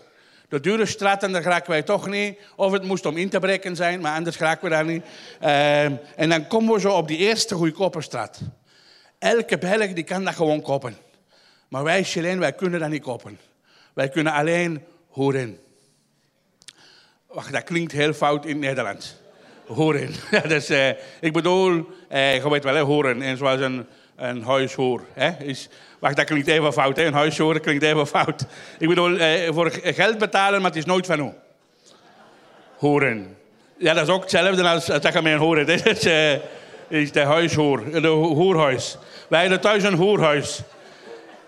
[0.49, 2.39] De dure straten, daar geraken wij toch niet.
[2.55, 5.05] Of het moest om in te breken zijn, maar anders geraken we daar niet.
[5.39, 8.39] Ehm, en dan komen we zo op die eerste goedkope straat.
[9.19, 10.97] Elke Belg die kan dat gewoon kopen.
[11.71, 13.39] Maar wij Chileen, wij kunnen dat niet kopen.
[13.93, 15.59] Wij kunnen alleen horen.
[17.27, 19.15] Wacht, dat klinkt heel fout in het Nederlands.
[19.65, 20.09] Horen.
[20.47, 20.89] Dus, uh,
[21.21, 23.21] ik bedoel, uh, je weet wel, horen.
[23.21, 25.03] En zoals een, een huishoor.
[25.13, 26.95] Hè, is, wacht, dat klinkt even fout.
[26.95, 27.05] Hè?
[27.05, 28.45] Een huishoor klinkt even fout.
[28.79, 31.33] Ik bedoel, uh, voor geld betalen, maar het is nooit van hoe.
[32.77, 33.37] Horen.
[33.77, 35.65] Ja, dat is ook hetzelfde als, als dat je mij horen.
[35.65, 36.03] Dit is,
[36.87, 38.97] is de huishoor, de hoerhuis.
[39.29, 40.63] Wij hadden thuis een hoerhuis.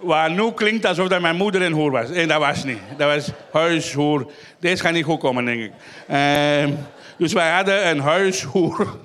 [0.03, 2.09] Waar nu klinkt alsof dat mijn moeder een hoer was.
[2.09, 2.79] En dat was niet.
[2.97, 4.31] Dat was huishoer.
[4.59, 5.71] Deze gaat niet goed komen, denk ik.
[6.09, 6.77] Uh,
[7.17, 8.97] dus wij hadden een huishoer.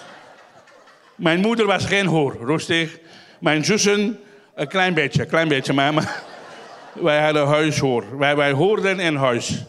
[1.14, 2.98] mijn moeder was geen hoer, rustig.
[3.38, 4.20] Mijn zussen,
[4.54, 5.72] een klein beetje, een klein beetje.
[5.72, 6.22] Maar, maar
[6.92, 8.18] wij hadden huishoer.
[8.18, 9.64] Wij, wij hoorden in huis.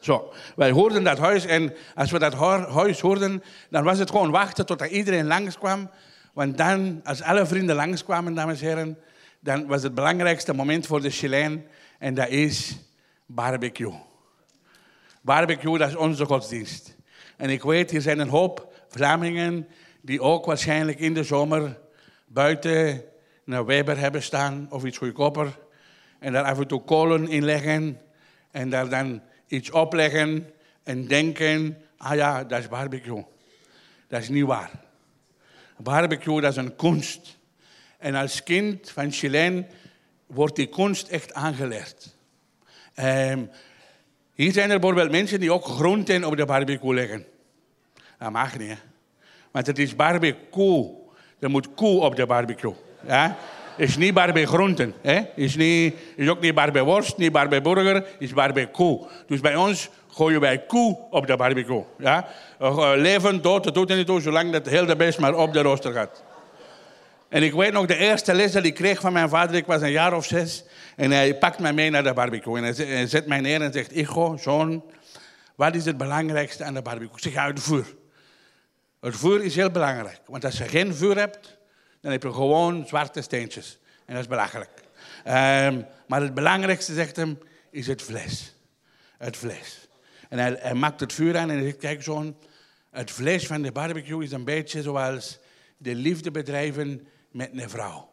[0.00, 2.34] Zo, wij hoorden dat huis en als we dat
[2.74, 5.90] huis hoorden, dan was het gewoon wachten tot iedereen langskwam.
[6.32, 8.98] Want dan, als alle vrienden langskwamen, dames en heren,
[9.40, 11.66] dan was het belangrijkste moment voor de Chileen
[11.98, 12.76] en dat is
[13.26, 13.92] barbecue.
[15.22, 16.96] Barbecue, dat is onze godsdienst.
[17.36, 19.68] En ik weet, hier zijn een hoop Vlamingen
[20.00, 21.78] die ook waarschijnlijk in de zomer
[22.26, 23.04] buiten
[23.44, 25.58] naar Weber hebben staan of iets goedkoper.
[26.18, 28.00] En daar af en toe kolen in leggen
[28.50, 30.50] en daar dan iets opleggen
[30.82, 33.24] en denken, ah ja, dat is barbecue.
[34.08, 34.70] Dat is niet waar.
[35.82, 37.38] Barbecue, dat is een kunst.
[37.98, 39.66] En als kind van Chileen
[40.26, 42.14] wordt die kunst echt aangeleerd.
[42.96, 43.50] Um,
[44.34, 47.24] hier zijn er bijvoorbeeld mensen die ook groenten op de barbecue leggen.
[48.18, 48.74] Dat mag niet, hè?
[49.50, 50.90] Want het is barbecue.
[51.38, 52.74] Er moet koe op de barbecue.
[53.06, 53.36] Ja?
[53.76, 54.94] Is niet barbecue groenten.
[55.00, 55.20] Hè?
[55.34, 58.98] Is, niet, is ook niet barbecue worst, niet barbecue burger, is barbecue.
[59.26, 61.84] Dus bij ons gooien wij koe op de barbecue.
[61.98, 62.28] Ja?
[62.60, 65.52] Uh, leven, dood, dat doet er niet toe, zolang dat heel de best maar op
[65.52, 66.22] de rooster gaat.
[67.28, 69.80] En ik weet nog, de eerste les die ik kreeg van mijn vader, ik was
[69.80, 70.64] een jaar of zes.
[70.96, 72.56] En hij pakt mij mee naar de barbecue.
[72.56, 74.84] En hij zet mij neer en zegt, Igo, zoon,
[75.54, 77.16] wat is het belangrijkste aan de barbecue?
[77.16, 77.94] Ik zeg, ja, het vuur.
[79.00, 80.20] Het vuur is heel belangrijk.
[80.26, 81.58] Want als je geen vuur hebt,
[82.00, 83.78] dan heb je gewoon zwarte steentjes.
[84.06, 84.70] En dat is belachelijk.
[85.26, 87.38] Um, maar het belangrijkste, zegt hem,
[87.70, 88.54] is het vlees.
[89.18, 89.81] Het vlees.
[90.32, 92.36] En hij, maakt het vuur aan en hij zegt, kijk zoon,
[92.90, 95.38] het vlees van de barbecue is een beetje zoals
[95.76, 98.10] de liefde bedrijven met een vrouw.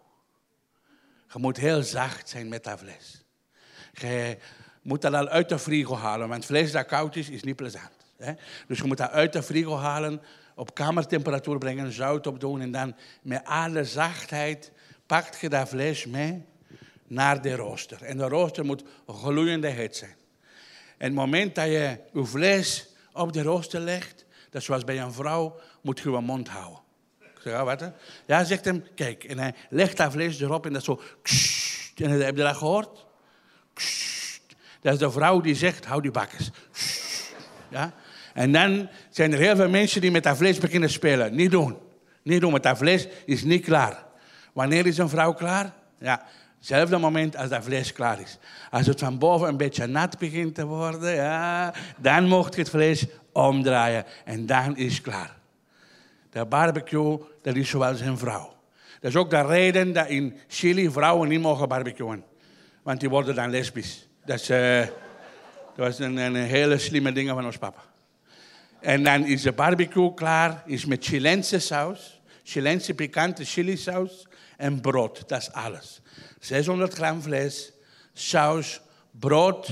[1.34, 3.24] Je moet heel zacht zijn met dat vlees.
[3.94, 4.38] Je
[4.82, 7.92] moet dat al uit de frigo halen, want vlees dat koud is, is niet plezant.
[8.18, 8.34] Hè?
[8.68, 10.22] Dus je moet dat uit de frigo halen,
[10.56, 14.72] op kamertemperatuur brengen, zout op doen en dan met alle zachtheid
[15.06, 16.46] pakt je dat vlees mee
[17.08, 18.04] naar de rooster.
[18.04, 20.18] En de rooster moet gloeiende heet zijn.
[21.00, 25.14] En het moment dat je je vlees op de rooster legt, dat zoals bij een
[25.14, 26.80] vrouw, moet je je mond houden.
[27.20, 27.92] Ik zeg, ja, wat?
[28.26, 29.24] Ja, zegt hem, kijk.
[29.24, 31.02] En hij legt dat vlees erop en dat zo...
[31.96, 33.06] En heb je dat gehoord?
[34.82, 36.50] Dat is de vrouw die zegt, hou die bakkers.
[37.70, 37.94] Ja?
[38.34, 41.36] En dan zijn er heel veel mensen die met dat vlees beginnen spelen.
[41.36, 41.78] Niet doen.
[42.24, 44.06] Niet doen, want dat vlees is niet klaar.
[44.54, 45.74] Wanneer is een vrouw klaar?
[46.00, 46.26] Ja,
[46.60, 48.38] hetzelfde moment als dat vlees klaar is.
[48.72, 52.70] Als het van boven een beetje nat begint te worden, ja, dan mocht je het
[52.70, 54.06] vlees omdraaien.
[54.26, 55.38] En dan is het klaar.
[56.32, 58.58] De barbecue, dat is zoals een vrouw.
[59.00, 62.24] Dat is ook de reden dat in Chili vrouwen niet mogen barbecuen.
[62.84, 64.08] Want die worden dan lesbisch.
[64.26, 64.92] Dat, is, uh, dat
[65.76, 67.82] was een, een, hele slimme ding van ons papa.
[68.80, 74.82] En dan is de barbecue klaar, is met Chilense saus, Chilense pikante chili saus en
[74.82, 75.28] brood.
[75.28, 76.02] Dat is alles.
[76.40, 77.72] 600 gram vlees,
[78.14, 79.70] saus, brood,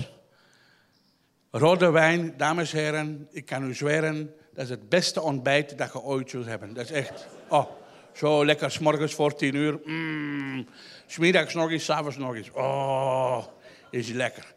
[1.52, 2.34] rode wijn.
[2.38, 6.30] Dames en heren, ik kan u zweren, dat is het beste ontbijt dat je ooit
[6.30, 6.74] zult hebben.
[6.74, 7.66] Dat is echt, oh,
[8.14, 9.80] zo lekker, s morgens voor tien uur.
[9.84, 10.68] Mm,
[11.06, 12.52] smiddags nog eens, s'avonds nog eens.
[12.52, 13.46] Oh,
[13.90, 14.54] is lekker.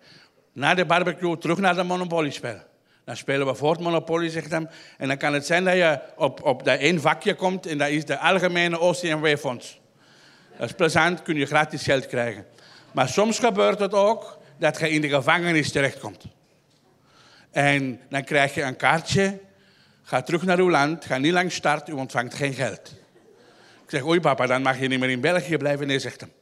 [0.52, 2.58] Na de barbecue terug naar de Monopoly-spel.
[3.04, 4.52] Dan spelen we voort Monopoly, zegt.
[4.52, 4.68] En
[4.98, 8.04] dan kan het zijn dat je op, op dat één vakje komt en dat is
[8.04, 9.79] de algemene OCMW-fonds.
[10.60, 12.46] Dat is plezant, kun je gratis geld krijgen.
[12.92, 16.24] Maar soms gebeurt het ook dat je in de gevangenis terechtkomt.
[17.50, 19.40] En dan krijg je een kaartje
[20.02, 22.94] Ga terug naar uw land, ga niet lang start, u ontvangt geen geld.
[23.84, 25.86] Ik zeg, oei papa, dan mag je niet meer in België blijven.
[25.86, 26.32] Nee, zegt hem.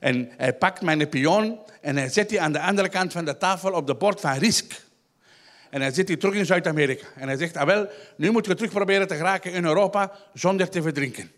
[0.00, 3.36] En hij pakt mijn pion en hij zet die aan de andere kant van de
[3.36, 4.82] tafel op de bord van Risk.
[5.70, 7.06] En dan zit hij terug in Zuid-Amerika.
[7.16, 10.68] En hij zegt, ah wel, nu moeten we terug proberen te geraken in Europa zonder
[10.68, 11.30] te verdrinken.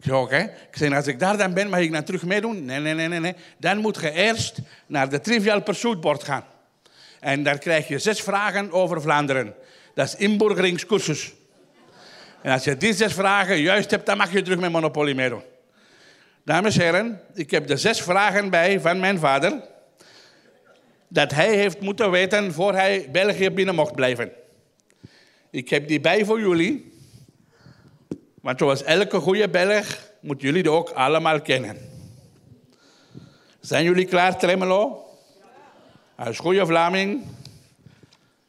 [0.00, 2.64] Ik zeg, als ik daar dan ben, mag ik dan terug meedoen?
[2.64, 3.34] Nee, nee, nee, nee.
[3.58, 6.44] Dan moet je eerst naar de Trivial Pursuit gaan.
[7.20, 9.54] En daar krijg je zes vragen over Vlaanderen.
[9.94, 11.34] Dat is inburgeringscursus.
[12.42, 15.42] En als je die zes vragen juist hebt, dan mag je terug met Monopoly meedoen.
[16.44, 19.62] Dames en heren, ik heb de zes vragen bij van mijn vader.
[21.08, 24.32] Dat hij heeft moeten weten voor hij België binnen mocht blijven.
[25.50, 26.95] Ik heb die bij voor jullie.
[28.46, 31.76] Want zoals elke goede Belg, moeten jullie die ook allemaal kennen.
[33.60, 35.04] Zijn jullie klaar, Tremelo?
[36.16, 37.24] Als goede Vlaming.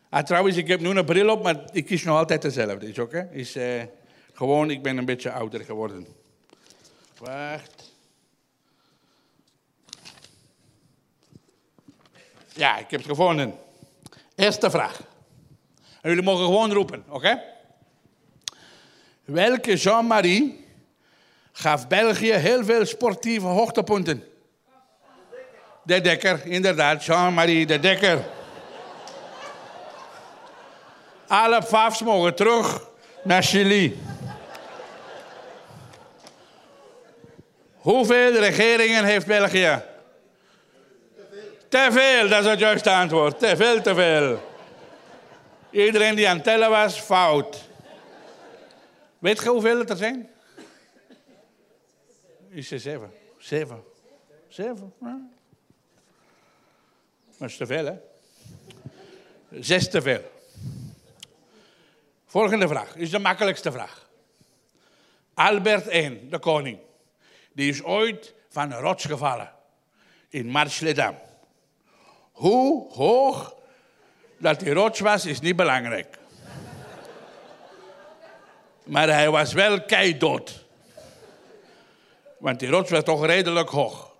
[0.10, 2.90] Ah, trouwens, ik heb nu een bril op, maar ik kies nog altijd dezelfde.
[2.90, 3.30] Is oké?
[3.32, 3.84] Is eh,
[4.34, 6.08] gewoon, ik ben een beetje ouder geworden.
[7.18, 7.94] Wacht.
[12.54, 13.54] Ja, ik heb het gevonden.
[14.36, 15.02] Eerste vraag.
[16.02, 17.56] En jullie mogen gewoon roepen, oké?
[19.28, 20.66] Welke Jean-Marie
[21.52, 24.24] gaf België heel veel sportieve hoogtepunten?
[25.84, 27.06] De Dekker, inderdaad.
[27.06, 28.20] Jean-Marie de Dekker.
[31.28, 32.90] Alle Fafs mogen terug
[33.24, 34.00] naar Chili.
[37.78, 39.82] Hoeveel regeringen heeft België?
[41.70, 43.40] Te veel, dat is het juiste antwoord.
[43.40, 44.42] Te veel, te veel.
[45.72, 47.66] Iedereen die aan tellen was, fout.
[49.20, 50.30] Weet je hoeveel het er zijn?
[52.50, 53.12] Is er zeven?
[53.38, 53.84] Zeven.
[54.48, 54.94] Zeven?
[57.38, 57.96] Dat is te veel, hè?
[59.60, 60.32] Zes te veel.
[62.26, 64.10] Volgende vraag, is de makkelijkste vraag.
[65.34, 66.80] Albert I, de koning,
[67.54, 69.52] die is ooit van een rots gevallen
[70.30, 71.22] in Marche-les-Dames.
[72.32, 73.56] Hoe hoog
[74.38, 76.18] dat die rots was, is niet belangrijk.
[78.88, 80.66] Maar hij was wel keidood.
[82.38, 84.16] Want die rots was toch redelijk hoog.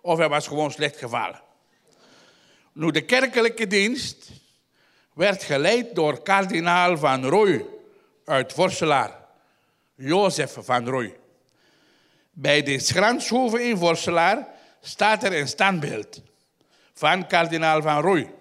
[0.00, 1.40] Of hij was gewoon slecht gevallen.
[2.72, 4.30] Nu, de kerkelijke dienst
[5.14, 7.66] werd geleid door kardinaal van Roy
[8.24, 9.24] uit Vorselaar.
[9.94, 11.16] Jozef van Roy.
[12.30, 14.48] Bij de Schranshoeve in Vorselaar
[14.80, 16.22] staat er een standbeeld
[16.94, 18.32] van kardinaal van Roy.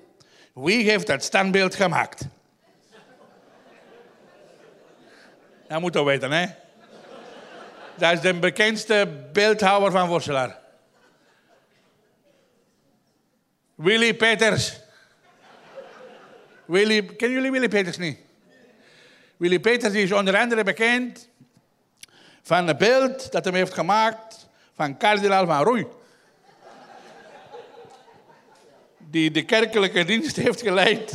[0.53, 2.27] Wie heeft dat standbeeld gemaakt?
[5.67, 6.45] Dat moet je weten, hè?
[7.95, 10.59] Dat is de bekendste beeldhouwer van Vorselaar.
[13.75, 14.79] Willy Peters.
[16.65, 18.17] Willy, kennen jullie Willy Peters niet?
[19.37, 21.29] Willy Peters is onder andere bekend
[22.41, 25.87] van een beeld dat hij heeft gemaakt van kardinaal van Roei.
[28.97, 31.13] Die de kerkelijke dienst heeft geleid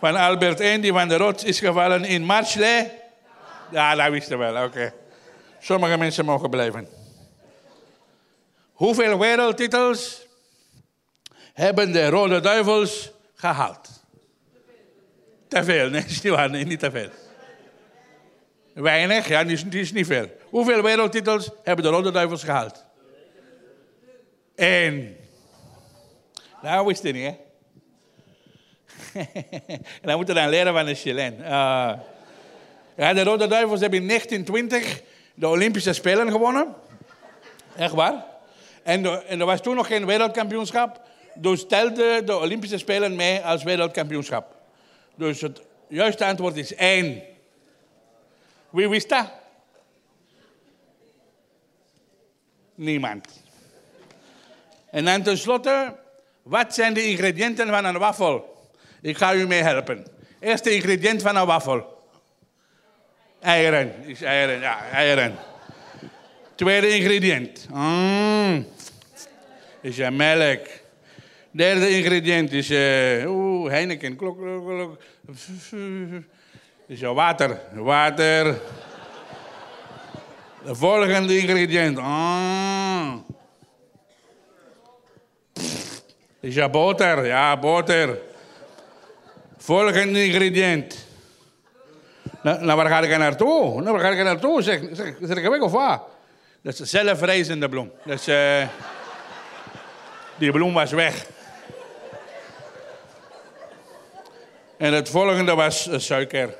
[0.00, 3.02] van Albert I, die van de rots is gevallen in Marchley.
[3.70, 4.92] Ja, dat wisten we wel, oké.
[5.58, 6.88] Sommige mensen mogen blijven.
[8.72, 10.26] Hoeveel wereldtitels
[11.52, 13.88] hebben de Rode Duivels gehaald?
[15.48, 17.08] Te veel, nee, is niet waar, nee, niet te veel.
[18.72, 20.30] Weinig, ja, die is, niet veel.
[20.44, 22.84] Hoeveel wereldtitels hebben de Rode Duivels gehaald?
[24.56, 25.16] Eén.
[26.62, 27.36] Nou, wist je niet, hè?
[29.72, 31.34] en dan moeten we dan leren van de Chilen.
[31.38, 31.92] Uh,
[32.96, 35.02] ja, de Rode Duivels hebben in 1920
[35.34, 36.74] de Olympische Spelen gewonnen.
[37.76, 38.24] Echt waar.
[38.82, 41.00] En, en er was toen nog geen wereldkampioenschap.
[41.34, 44.56] Dus telde de Olympische Spelen mee als wereldkampioenschap.
[45.14, 47.22] Dus het juiste antwoord is één.
[48.70, 49.32] Wie wist dat?
[52.74, 53.42] Niemand.
[54.90, 55.96] En dan tenslotte,
[56.42, 58.59] wat zijn de ingrediënten van een wafel?
[59.02, 60.06] Ik ga u mee helpen.
[60.40, 61.98] Eerste ingrediënt van een wafel.
[63.40, 64.04] Eieren.
[64.04, 65.34] Is eieren, ja, eieren.
[66.54, 67.66] Tweede ingrediënt.
[67.72, 68.66] Mm.
[69.80, 70.66] Is ja melk.
[71.50, 74.16] Derde ingrediënt is uh, oeh, Heineken.
[74.16, 74.98] Klok, klok, klok.
[76.86, 77.60] Is ja water.
[77.72, 78.60] Water.
[80.64, 81.98] De volgende ingrediënt.
[81.98, 83.24] Mm.
[86.40, 87.26] Is ja boter.
[87.26, 88.28] Ja, boter.
[89.62, 91.06] Volgende ingrediënt.
[92.42, 93.82] Nou, waar ga ik naartoe?
[93.82, 94.62] Nou, waar ga ik naartoe?
[94.62, 96.02] Zeg, zeg, zeg ik weg of wat?
[96.62, 97.92] Dat is zelfreizende bloem.
[98.04, 98.66] Dus, uh,
[100.38, 101.26] die bloem was weg.
[104.76, 106.54] En het volgende was uh, suiker.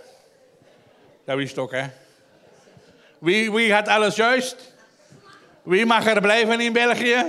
[1.25, 1.85] Dat wist ook, hè?
[3.19, 4.73] Wie, wie had alles juist?
[5.63, 7.25] Wie mag er blijven in België?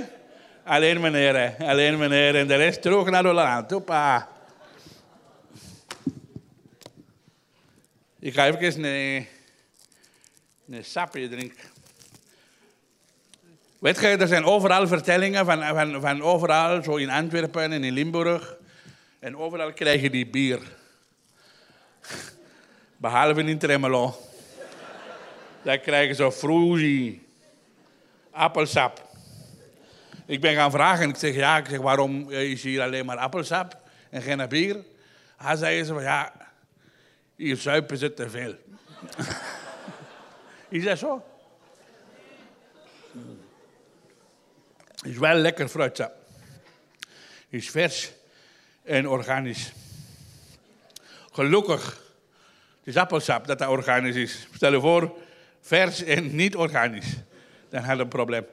[0.63, 1.69] Alleen meneer, hè?
[1.69, 2.35] Alleen meneer.
[2.35, 3.71] En de rest terug naar Holland.
[3.71, 4.30] Hoppa.
[8.21, 9.27] Ik ga even een,
[10.69, 11.69] een sapje drinken.
[13.79, 17.93] Weet je, er zijn overal vertellingen van, van, van overal, zo in Antwerpen en in
[17.93, 18.55] Limburg.
[19.19, 20.59] En overal krijg je die bier.
[22.97, 24.19] Behalve in Tremelo.
[25.61, 27.19] Daar krijgen ze fruity,
[28.31, 29.07] appelsap.
[30.25, 33.17] Ik ben gaan vragen en ik zeg, ja, ik zeg, waarom is hier alleen maar
[33.17, 33.77] appelsap
[34.09, 34.83] en geen bier?
[35.37, 36.40] Hij zei ze van, ja,
[37.41, 38.55] hier zuipen ze te veel.
[40.69, 41.25] is dat zo?
[45.03, 46.15] Is wel lekker fruitsap.
[47.49, 48.11] Is vers
[48.83, 49.71] en organisch.
[51.31, 51.85] Gelukkig,
[52.79, 54.47] het is appelsap dat dat organisch is.
[54.53, 55.17] Stel je voor,
[55.61, 57.13] vers en niet organisch.
[57.69, 58.45] Dan had je een probleem.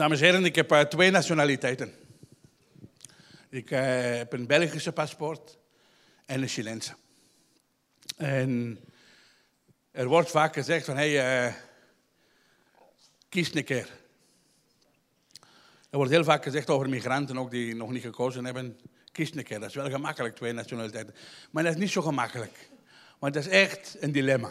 [0.00, 1.94] Dames en heren, ik heb uh, twee nationaliteiten.
[3.48, 3.80] Ik uh,
[4.16, 5.58] heb een Belgische paspoort
[6.26, 6.94] en een Chileense.
[8.16, 8.80] En
[9.90, 11.54] er wordt vaak gezegd van, hé, hey, uh,
[13.28, 13.88] kies een keer.
[15.90, 18.80] Er wordt heel vaak gezegd over migranten ook die nog niet gekozen hebben.
[19.12, 21.14] Kies een keer, dat is wel gemakkelijk, twee nationaliteiten.
[21.50, 22.68] Maar dat is niet zo gemakkelijk.
[23.18, 24.50] Want dat is echt een dilemma.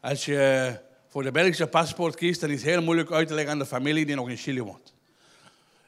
[0.00, 3.58] Als je voor de Belgische paspoort kiest, dan is heel moeilijk uit te leggen aan
[3.58, 4.94] de familie die nog in Chili woont.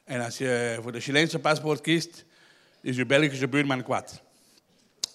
[0.04, 2.24] En als je voor de Chileense paspoort kiest,
[2.80, 4.22] is je Belgische buurman kwaad.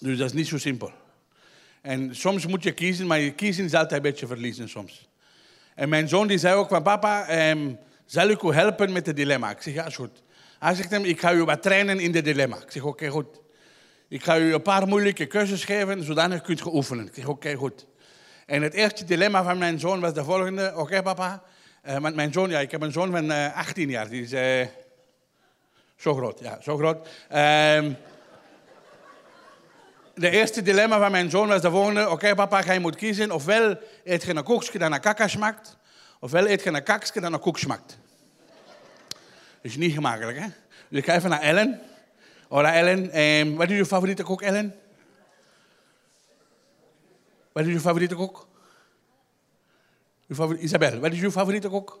[0.00, 0.92] Dus dat is niet zo simpel.
[1.80, 5.08] En soms moet je kiezen, maar je kiezen is altijd een beetje verliezen soms.
[5.74, 7.74] En mijn zoon die zei ook van papa, ehm,
[8.06, 9.50] zal ik u helpen met het dilemma?
[9.50, 10.22] Ik zeg ja, is goed.
[10.58, 12.56] Hij zegt hem, ik ga u wat trainen in het dilemma.
[12.56, 13.40] Ik zeg oké, goed.
[14.08, 17.06] Ik ga u een paar moeilijke keuzes geven, zodat u kunt gaan oefenen.
[17.06, 17.86] Ik zeg oké, goed.
[18.46, 20.72] En het eerste dilemma van mijn zoon was de volgende.
[20.76, 21.42] Oké papa,
[21.86, 24.08] uh, want mijn zoon, ja, ik heb een zoon van uh, 18 jaar.
[24.08, 24.66] Die is uh,
[25.96, 27.08] zo groot, ja, zo groot.
[27.28, 27.92] Ehm,
[30.14, 32.10] de eerste dilemma van mijn zoon was de volgende.
[32.10, 33.30] Oké papa, ga je moet kiezen.
[33.30, 35.76] Ofwel eet je een koekje dat naar kaka smaakt.
[36.20, 37.98] Ofwel eet je een kakje dat naar koek smaakt.
[39.08, 40.46] Dat is niet gemakkelijk, hè?
[40.88, 41.80] Dus ik ga even naar Ellen.
[42.48, 44.74] Hola Ellen, ehm, wat is je favoriete koek, Ellen?
[47.54, 48.48] Wat is je favoriete kok?
[50.28, 52.00] Uw Isabel, wat is uw favoriete kok?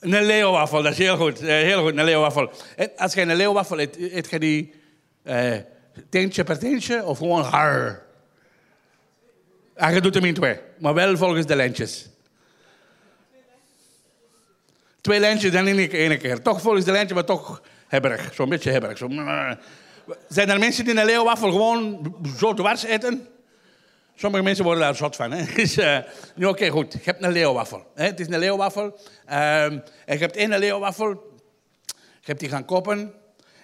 [0.00, 1.38] Een leeuwwaffel, dat is heel goed.
[1.38, 2.50] Heel goed, een leeuwwaffel.
[2.96, 4.74] Als je een leeuwwaffel eet, eet je die
[5.22, 5.56] uh,
[6.08, 8.02] teentje per teentje of gewoon har?
[9.74, 12.08] En je doet hem in twee, maar wel volgens de lijntjes.
[15.00, 16.42] Twee lijntjes, dan in één keer.
[16.42, 18.34] Toch volgens de lijntje, maar toch hebberig.
[18.34, 18.98] Zo'n beetje hebberig.
[18.98, 19.08] Zo.
[20.28, 23.28] Zijn er mensen die een leeuwwaffel gewoon zo dwars eten?
[24.14, 25.30] Sommige mensen worden daar zot van.
[25.54, 25.98] Dus, uh,
[26.34, 26.92] nu oké, goed.
[26.92, 27.86] Je hebt een leeuwwaffel.
[27.94, 28.04] Hè?
[28.04, 28.84] Het is een leeuwwaffel.
[28.84, 28.92] Um,
[29.26, 31.08] en je hebt één leeuwwaffel.
[31.94, 33.14] Je hebt die gaan kopen.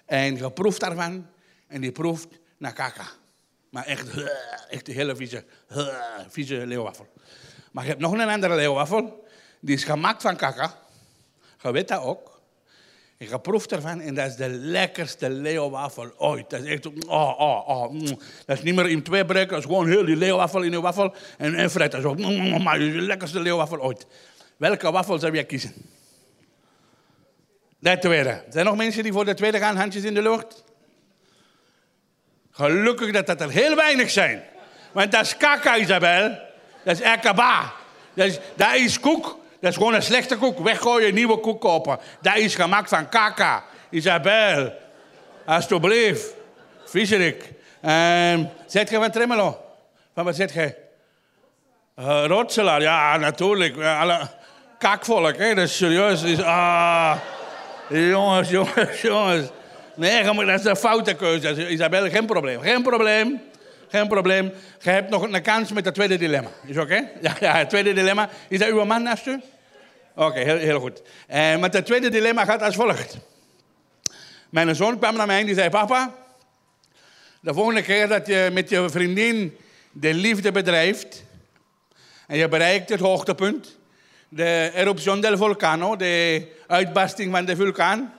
[0.06, 1.26] En je proeft daarvan.
[1.66, 2.28] En die proeft
[2.58, 3.04] naar kaka.
[3.70, 4.28] Maar echt, uh,
[4.68, 5.44] echt een hele vieze,
[5.76, 5.88] uh,
[6.28, 7.06] vieze leeuwwaffel.
[7.72, 9.26] Maar je hebt nog een andere leeuwwaffel.
[9.60, 10.74] Die is gemaakt van kaka.
[11.62, 12.33] Je weet dat ook.
[13.24, 16.50] Ik heb proef ervan en dat is de lekkerste leeuwwafel ooit.
[16.50, 17.90] Dat is echt, oh, oh, oh.
[17.90, 18.18] Mm.
[18.46, 20.80] Dat is niet meer in twee breken, dat is gewoon heel die leeuwwafel in een
[20.80, 21.90] wafel en, en fret.
[21.90, 24.06] Dat is ook, mm, maar de lekkerste leeuwwafel ooit.
[24.56, 25.72] Welke wafel zou jij kiezen?
[27.78, 28.42] De tweede.
[28.48, 30.64] Zijn er nog mensen die voor de tweede gaan, handjes in de lucht?
[32.50, 34.42] Gelukkig dat dat er heel weinig zijn.
[34.92, 36.38] Want dat is kaka, Isabel.
[36.84, 37.72] Dat is ekaba.
[38.14, 40.58] Dat is, dat is koek dat is gewoon een slechte koek.
[40.58, 41.98] Weggooien, nieuwe koek kopen.
[42.20, 43.64] Dat is gemaakt van kaka.
[43.90, 44.72] Isabel.
[45.44, 46.34] Alsjeblieft.
[46.84, 47.52] Vieserik.
[47.82, 49.60] Um, zet je van Tremelo?
[50.14, 50.74] Van wat zet je?
[51.98, 53.82] Uh, Rotselaar, ja, natuurlijk.
[53.82, 54.28] Alle
[54.78, 55.54] kakvolk, hè.
[55.54, 56.22] Dat is serieus.
[56.22, 57.16] is, ah,
[57.88, 59.48] jongens, jongens, jongens.
[59.94, 61.68] Nee, dat is een foute keuze.
[61.68, 62.60] Isabel, geen probleem.
[62.60, 63.42] Geen probleem.
[63.88, 64.52] Geen probleem.
[64.80, 66.48] Je hebt nog een kans met het tweede dilemma.
[66.66, 67.08] Is oké?
[67.20, 68.28] Ja, ja, het tweede dilemma.
[68.48, 69.40] Is dat uw man naast u?
[70.16, 71.02] Oké, heel, heel, goed.
[71.02, 73.16] Uh, maar het tweede dilemma gaat als volgt.
[74.50, 76.14] Mijn zoon kwam naar mij en die zei: Papa,
[77.40, 79.56] de volgende keer dat je met je vriendin
[79.92, 81.24] de liefde bedrijft
[82.26, 83.78] en je bereikt het hoogtepunt,
[84.28, 88.14] de eruption del vulcano, de uitbarsting van de vulkaan,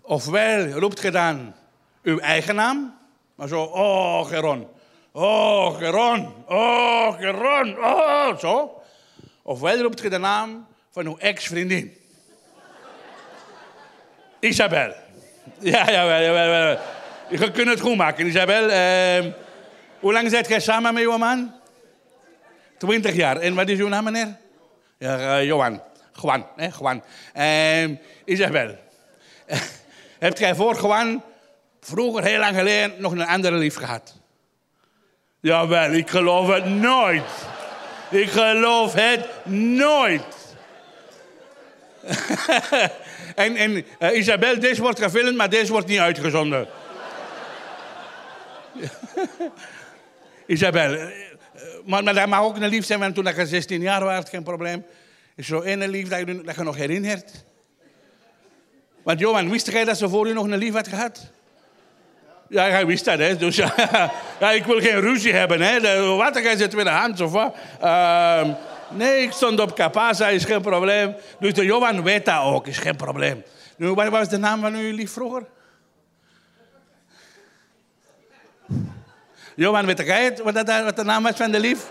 [0.00, 1.54] ofwel roept je dan
[2.02, 2.98] uw eigen naam,
[3.34, 4.68] maar zo, oh Geron,
[5.12, 8.82] oh Geron, oh Geron, oh, zo.
[9.42, 11.96] Ofwel roept je de naam van uw ex-vriendin.
[14.40, 14.94] Isabel.
[15.58, 16.80] Ja, ja, ja, ja.
[17.28, 18.70] Je kunt het goed maken, Isabel.
[18.70, 19.32] Uh,
[20.00, 21.54] hoe lang zit jij samen met uw man?
[22.78, 23.36] Twintig jaar.
[23.36, 24.36] En wat is uw naam, meneer?
[24.98, 25.82] Ja, uh, Johan.
[26.22, 27.02] Juan, hè, Juan.
[27.32, 28.76] Ehm, Isabel.
[30.18, 31.22] Hebt jij voor Juan
[31.80, 34.16] vroeger, heel lang geleden, nog een andere lief gehad?
[35.40, 37.30] Jawel, ik geloof het nooit.
[38.10, 40.41] Ik geloof het nooit.
[43.34, 46.66] en en uh, Isabel, deze wordt gefilmd, maar deze wordt niet uitgezonden.
[50.46, 51.04] Isabel, uh,
[51.84, 54.42] maar, maar dat mag ook een lief zijn, want toen ik 16 jaar was, geen
[54.42, 54.84] probleem.
[55.36, 57.44] Is zo één lief dat je, dat je nog herinnert?
[59.02, 61.30] Want Johan, wist jij dat ze voor u nog een lief had gehad?
[62.48, 63.36] Ja, hij wist dat, hè.
[63.36, 63.56] Dus
[64.40, 66.06] ja, ik wil geen ruzie hebben, hè.
[66.16, 67.56] Wat, jij zit tweedehands of wat?
[67.82, 68.48] Uh,
[68.94, 71.14] nee, ik stond op Capasa, is geen probleem.
[71.40, 73.42] Dus de Johan weet dat ook, is geen probleem.
[73.76, 75.46] Nu, wat was de naam van uw lief vroeger?
[79.54, 81.86] Johan, weet jij wat, dat, de naam was van de lief?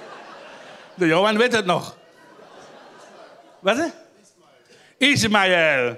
[0.93, 1.97] De Johan weet het nog.
[3.59, 3.91] Wat?
[4.97, 5.95] Ismaël.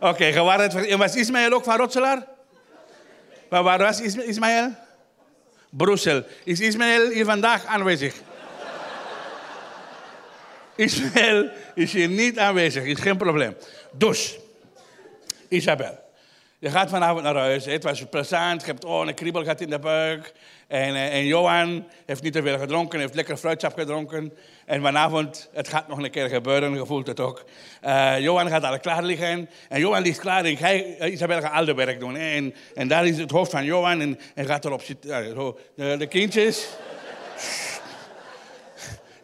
[0.00, 2.26] Oké, okay, was Ismaël ook van Rotselaar?
[3.50, 4.74] Maar waar was Ismaël?
[5.70, 6.22] Brussel.
[6.44, 8.14] Is Ismaël hier vandaag aanwezig?
[10.76, 13.56] Ismaël is hier niet aanwezig, is geen probleem.
[13.92, 14.38] Dus,
[15.48, 16.02] Isabel.
[16.64, 17.64] Je gaat vanavond naar huis.
[17.64, 18.60] Het was plezant.
[18.60, 20.32] Je hebt oh, een kriebel gehad in de buik.
[20.66, 23.00] En, eh, en Johan heeft niet te veel gedronken.
[23.00, 24.32] heeft lekker fruitsap gedronken.
[24.66, 26.74] En vanavond, het gaat nog een keer gebeuren.
[26.74, 27.44] Je voelt het ook.
[27.84, 29.50] Uh, Johan gaat al klaar liggen.
[29.68, 30.44] En Johan ligt klaar.
[30.44, 32.16] En eh, Isabel gaat al de werk doen.
[32.16, 34.00] En, en daar is het hoofd van Johan.
[34.34, 35.34] En, gaat erop zitten.
[35.74, 36.68] De, de kindjes.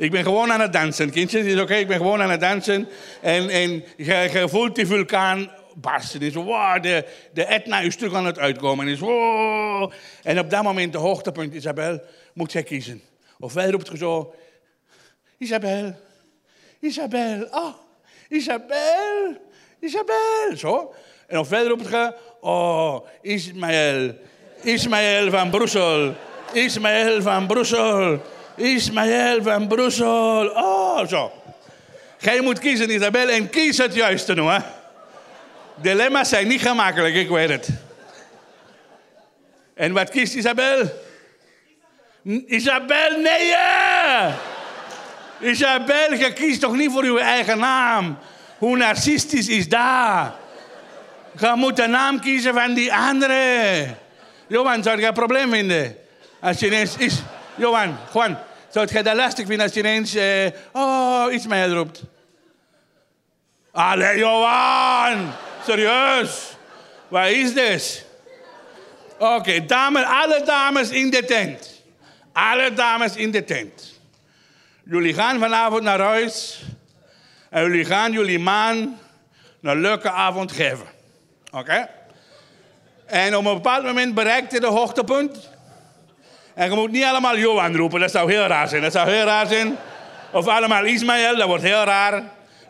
[0.01, 1.11] Ik ben gewoon aan het dansen.
[1.11, 1.75] Kindjes, is oké.
[1.75, 2.89] Ik ben gewoon aan het dansen.
[3.21, 6.21] En, en je, voelt die vulkaan barsten.
[6.23, 8.89] Is, wow, de, de Etna is terug aan het uitkomen.
[8.89, 9.93] Is, wow.
[10.23, 12.01] En op dat moment, de hoogtepunt, Isabel,
[12.35, 13.03] moet zij kiezen.
[13.39, 14.35] Ofwel roept je zo,
[15.39, 15.95] Isabel,
[16.81, 17.75] Isabel, oh,
[18.29, 19.37] Isabel,
[19.81, 20.95] Isabel, zo.
[21.27, 24.15] En ofwel roept je, oh, Ismaël,
[24.63, 26.15] Ismaël van Brussel,
[26.53, 28.21] Ismaël van Brussel,
[28.61, 31.33] Ismaël van Brussel, oh, zo.
[32.19, 34.59] Jij moet kiezen, Isabel, en kies het juiste nu, hè.
[35.75, 37.69] Dilemma's zijn niet gemakkelijk, ik weet het.
[39.75, 40.83] En wat kiest Isabel?
[42.47, 43.55] Isabel, nee!
[45.41, 48.19] Isabel, je kiest toch niet voor je eigen naam?
[48.59, 50.33] Hoe narcistisch is dat?
[51.39, 53.87] Je moet de naam kiezen van die andere.
[54.47, 55.97] Johan, zou je een probleem vinden?
[56.41, 57.23] Als je ineens is...
[57.55, 58.39] Johan, Juan,
[58.71, 60.15] zou je dat lastig vinden als je ineens...
[60.15, 62.03] Uh, oh, Ismaël roept?
[63.73, 65.33] Allee, Johan!
[65.67, 66.57] Serieus?
[67.09, 68.05] Waar is dit?
[69.19, 71.83] Oké, dames, alle dames in de tent.
[72.33, 74.01] Alle dames in de tent.
[74.85, 76.63] Jullie gaan vanavond naar huis.
[77.51, 78.99] En jullie gaan jullie man
[79.63, 80.87] een leuke avond geven.
[81.51, 81.89] Oké?
[83.07, 85.51] En op een bepaald moment bereikt je de hoogtepunt.
[86.61, 88.83] En je moet niet allemaal Johan roepen, dat zou heel raar zijn.
[88.83, 89.77] Dat zou heel raar zijn.
[90.33, 92.23] Of allemaal Ismaël, dat wordt heel raar.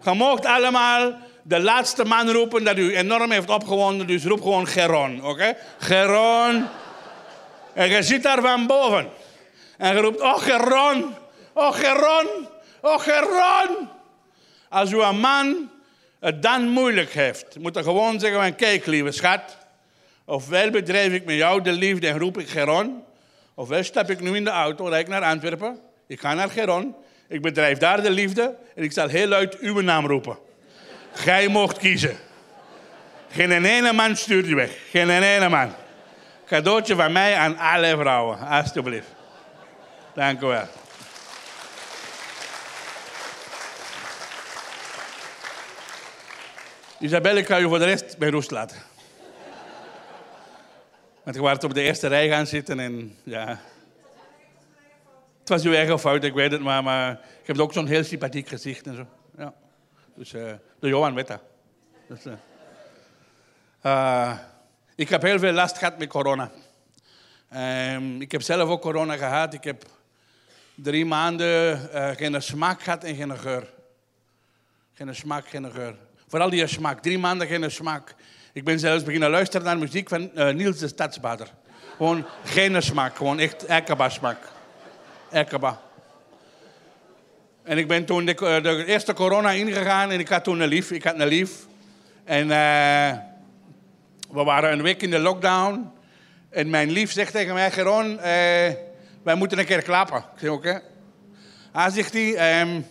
[0.05, 1.13] Je mocht allemaal
[1.43, 4.07] de laatste man roepen dat u enorm heeft opgewonden.
[4.07, 5.57] Dus roep gewoon Geron, oké?
[5.79, 6.67] Geron.
[7.73, 9.09] En je zit daar van boven.
[9.79, 11.15] En je roept, oh Geron,
[11.55, 12.27] oh Geron,
[12.81, 13.89] oh Geron.
[14.69, 15.71] Als uw man
[16.21, 19.57] het dan moeilijk heeft, moet je gewoon zeggen van, kijk lieve schat.
[20.25, 23.09] Ofwel bedrijf ik met jou de liefde en roep ik Geron.
[23.61, 25.79] Ofwel stap ik nu in de auto, rijd ik naar Antwerpen.
[26.07, 26.95] Ik ga naar Geron.
[27.29, 30.39] Ik bedrijf daar de liefde en ik zal heel luid uw naam roepen.
[31.13, 32.17] Gij mocht kiezen.
[33.31, 34.71] Geen ene man stuurt je weg.
[34.91, 35.73] Geen ene man.
[36.47, 39.15] Cadeautje van mij aan alle vrouwen, alstublieft.
[40.15, 40.67] Dank u wel.
[46.99, 48.77] Isabelle, ik ga je voor de rest bij rust laten.
[51.23, 53.61] Want je was op de eerste rij gaan zitten en ja.
[55.41, 58.05] Het was uw eigen fout, ik weet het, maar, maar ik heb ook zo'n heel
[58.05, 59.07] sympathiek gezicht en zo.
[59.39, 59.55] Ja.
[60.15, 61.41] Dus uh, de Johan weet dat.
[62.09, 62.33] Dus, uh,
[63.83, 64.39] uh,
[64.95, 66.51] ik heb heel veel last gehad met corona.
[67.95, 69.55] Um, ik heb zelf ook corona gehad.
[69.55, 69.85] Ik heb
[70.75, 71.79] drie maanden
[72.17, 73.73] geen smaak gehad en geen geur.
[74.93, 75.97] Geen smaak, geen geur.
[76.27, 77.03] Vooral die smaak.
[77.03, 78.15] Drie maanden geen smaak.
[78.53, 81.49] Ik ben zelfs beginnen luisteren naar muziek van Niels de Stadsbader.
[81.97, 83.17] Gewoon geen smaak.
[83.17, 84.39] Gewoon echt ekaba smaak.
[85.31, 85.81] Ekaba.
[87.63, 90.91] En ik ben toen de, de, eerste corona ingegaan en ik had toen een lief.
[90.91, 91.67] Ik had een lief.
[92.25, 93.19] En uh,
[94.31, 95.91] we waren een week in de lockdown.
[96.49, 98.17] En mijn lief zegt tegen mij, Geron,
[99.23, 100.19] wij moeten een keer klappen.
[100.19, 100.83] Ik zeg, oké.
[101.73, 102.87] Hij zegt hij, um,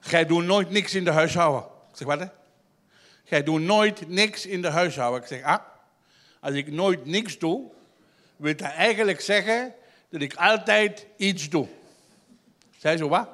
[0.00, 1.62] Gij doet nooit niks in de huishouden.
[1.62, 2.26] Ik zeg, wat hè?
[3.24, 5.20] Gij doet nooit niks in de huishouden.
[5.20, 5.62] Ik zeg, ah,
[6.40, 7.70] als ik nooit niks doe,
[8.36, 9.74] wil dat eigenlijk zeggen
[10.08, 11.66] dat ik altijd iets doe.
[12.76, 13.28] Zij zo, wat?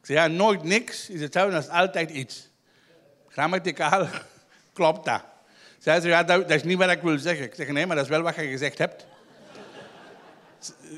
[0.00, 2.48] Ik zeg, ja, nooit niks is hetzelfde als altijd iets.
[3.28, 4.08] Grammaticaal
[4.72, 5.22] klopt dat.
[5.78, 7.44] Zij zei, ja, dat, dat, is niet wat ik wil zeggen.
[7.44, 9.06] Ik zeg, nee, maar dat is wel wat je gezegd hebt.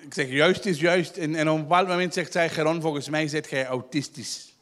[0.03, 1.16] Ik zeg, juist is juist.
[1.16, 4.55] En, en op een bepaald moment zegt zij, Geron, volgens mij zit jij autistisch.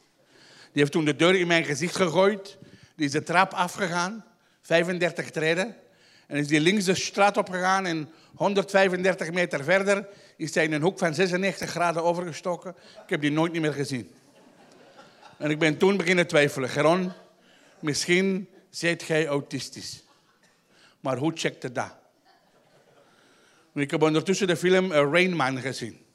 [0.71, 2.57] Die heeft toen de deur in mijn gezicht gegooid.
[2.95, 4.25] Die is de trap afgegaan,
[4.61, 5.75] 35 treden.
[6.27, 10.81] En is die links de straat opgegaan en 135 meter verder is hij in een
[10.81, 12.75] hoek van 96 graden overgestoken.
[13.03, 14.11] Ik heb die nooit meer gezien.
[15.37, 16.69] En ik ben toen beginnen twijfelen.
[16.69, 17.11] Geron,
[17.79, 20.03] misschien zijt jij autistisch.
[20.99, 21.95] Maar hoe checkte dat?
[23.73, 26.05] Ik heb ondertussen de film Rain Man gezien.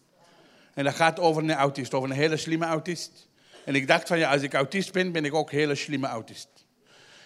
[0.74, 3.28] En dat gaat over een autist, over een hele slimme autist.
[3.64, 6.06] En ik dacht van ja, als ik autist ben, ben ik ook een hele slimme
[6.06, 6.48] autist.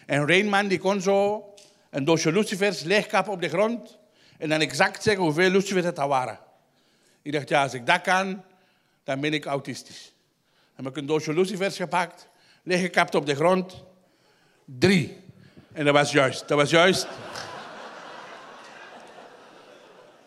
[0.06, 1.44] En Rainman die kon zo
[1.90, 3.98] een doosje lucifers leegkappen op de grond.
[4.38, 6.38] En dan exact zeggen hoeveel lucifers het waren.
[7.22, 8.42] Ik dacht ja, als ik dat kan,
[9.04, 10.12] dan ben ik autistisch.
[10.76, 12.28] Dan heb ik een doosje lucifers gepakt,
[12.62, 13.82] leeggekapt op de grond.
[14.64, 15.16] Drie.
[15.72, 17.06] En dat was juist, dat was juist.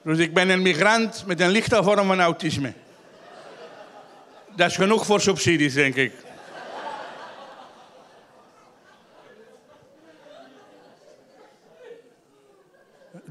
[0.02, 2.74] Dus ik ben een migrant met een lichte vorm van autisme.
[4.56, 6.14] Dat is genoeg voor subsidies, denk ik.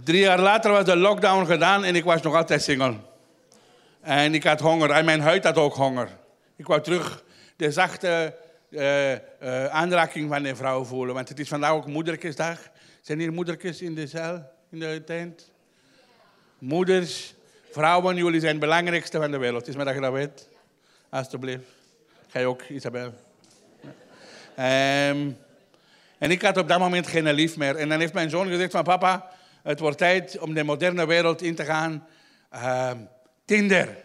[0.07, 2.95] Drie jaar later was de lockdown gedaan en ik was nog altijd single.
[4.01, 6.09] En ik had honger en mijn huid had ook honger.
[6.57, 7.25] Ik wou terug
[7.57, 8.37] de zachte
[8.71, 9.19] uh, uh,
[9.67, 11.15] aanraking van een vrouw voelen.
[11.15, 12.59] Want het is vandaag ook moederkesdag.
[13.01, 15.51] Zijn hier moederkes in de zaal, in de tent?
[16.59, 17.35] Moeders,
[17.71, 19.69] vrouwen, jullie zijn het belangrijkste van de wereld.
[19.69, 20.49] Is maar dat je dat weet.
[21.09, 21.65] Alsjeblieft.
[22.29, 23.15] Ga je ook, Isabel.
[24.59, 25.39] Um,
[26.19, 27.77] en ik had op dat moment geen lief meer.
[27.77, 29.35] En dan heeft mijn zoon gezegd van papa,
[29.67, 32.07] het wordt tijd om de moderne wereld in te gaan.
[32.55, 32.91] Uh,
[33.45, 33.97] Tinder.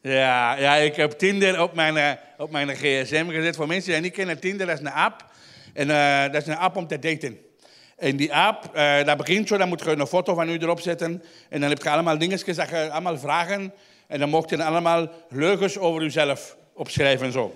[0.00, 3.56] Ja, ja, ik heb Tinder op mijn, uh, op mijn gsm gezet.
[3.56, 5.24] Voor mensen die niet kennen, Tinder dat is een app.
[5.72, 7.38] En uh, dat is een app om te daten.
[7.96, 10.80] En die app, uh, dat begint zo, dan moet je een foto van u erop
[10.80, 11.22] zetten.
[11.48, 13.72] En dan heb je allemaal dingetjes, dat je allemaal vragen
[14.06, 17.54] en dan mocht je allemaal leugens over jezelf opschrijven zo.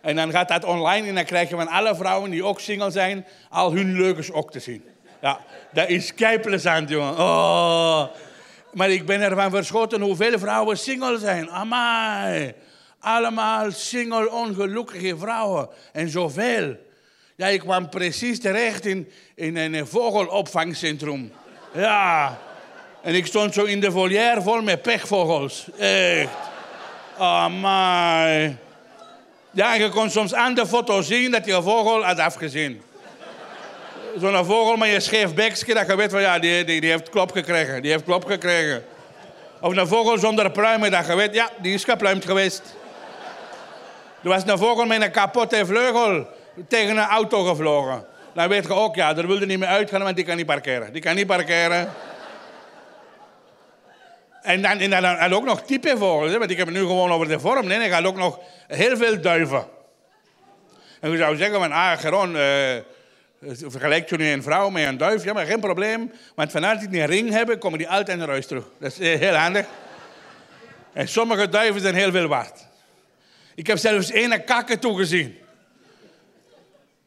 [0.00, 2.90] En dan gaat dat online en dan krijg je van alle vrouwen die ook single
[2.90, 4.84] zijn, al hun leugens ook te zien.
[5.20, 5.40] Ja,
[5.72, 7.18] dat is keiplezant, jongen.
[7.18, 8.04] Oh.
[8.72, 11.50] Maar ik ben ervan verschoten hoeveel vrouwen single zijn.
[11.50, 12.54] Amai.
[13.00, 15.68] Allemaal single, ongelukkige vrouwen.
[15.92, 16.76] En zoveel.
[17.36, 21.32] Ja, ik kwam precies terecht in, in een vogelopvangcentrum.
[21.72, 22.38] Ja.
[23.02, 25.66] En ik stond zo in de volière vol met pechvogels.
[25.78, 26.30] Echt.
[27.60, 28.56] My.
[29.50, 32.82] Ja, je kon soms aan de foto zien dat je vogel had afgezien.
[34.20, 37.10] Zo'n vogel met je scheef bekje, dat je weet van ja, die, die, die heeft
[37.10, 37.82] klop gekregen.
[37.82, 38.84] Die heeft klop gekregen.
[39.60, 42.62] Of een vogel zonder pluimen, dat je weet, ja, die is gepluimd geweest.
[44.22, 46.26] Er was een vogel met een kapotte vleugel
[46.68, 48.06] tegen een auto gevlogen.
[48.34, 50.92] Dan weet je ook, ja, daar wilde niet meer uitgaan, want die kan niet parkeren.
[50.92, 51.92] Die kan niet parkeren.
[54.42, 57.28] En dan, en dan had ook nog typevogels, want ik heb het nu gewoon over
[57.28, 57.66] de vorm.
[57.66, 59.66] Nee, ik had ook nog heel veel duiven.
[61.00, 62.42] En je zou zeggen, van, ah, Geron, uh,
[63.46, 65.24] vergelijkt je nu een vrouw met een duif?
[65.24, 66.12] Ja, maar geen probleem.
[66.34, 68.64] Want vanuit die een ring hebben, komen die altijd naar huis terug.
[68.78, 69.66] Dat is eh, heel handig.
[70.92, 72.66] En sommige duiven zijn heel veel waard.
[73.54, 75.38] Ik heb zelfs ene kakken toegezien.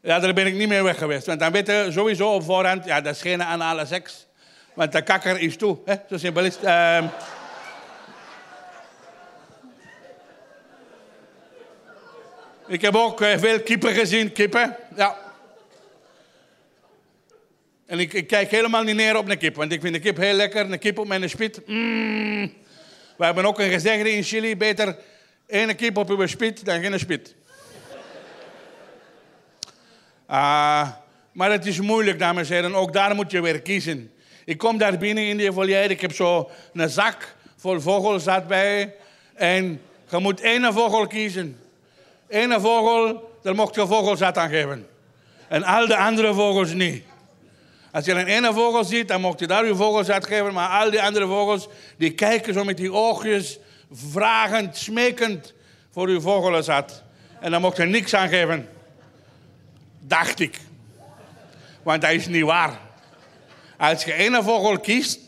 [0.01, 1.25] Ja, daar ben ik niet meer weg geweest.
[1.25, 4.27] Want dan weet je sowieso op voorhand, ja, dat is geen anale seks.
[4.73, 5.77] Want de kakker is toe.
[5.85, 5.95] Hè?
[6.09, 6.57] Zo simpel is.
[6.63, 7.03] Uh...
[12.67, 14.75] Ik heb ook uh, veel kippen gezien, kippen.
[14.95, 15.30] Ja.
[17.91, 20.17] En ik, ik, kijk helemaal niet neer op een kip, want ik vind de kip
[20.17, 20.71] heel lekker.
[20.71, 21.61] Een kip op mijn spit.
[21.67, 22.53] Mm.
[23.17, 24.97] We hebben ook een gezegde in Chili: beter
[25.47, 27.35] één kip op uw spit dan geen spit.
[30.29, 30.89] Uh,
[31.31, 32.75] maar het is moeilijk, dames en heren.
[32.75, 34.11] Ook daar moet je weer kiezen.
[34.45, 35.87] Ik kom daar binnen in die volière.
[35.87, 38.93] Ik heb zo een zak vol vogelzat bij.
[39.33, 41.59] En je moet één vogel kiezen.
[42.29, 44.87] Eén vogel, daar mocht je vogelzat aan geven.
[45.47, 47.09] En al de andere vogels niet.
[47.91, 50.53] Als je een ene vogel ziet, dan mocht je daar je vogelzat geven.
[50.53, 51.67] Maar al die andere vogels,
[51.97, 53.59] die kijken zo met die oogjes,
[53.91, 55.53] vragend, smekend
[55.91, 57.03] voor je vogelzat.
[57.39, 58.69] En dan mocht je niks aan geven.
[59.99, 60.59] Dacht ik.
[61.83, 62.79] Want dat is niet waar.
[63.77, 65.19] Als je ene vogel kiest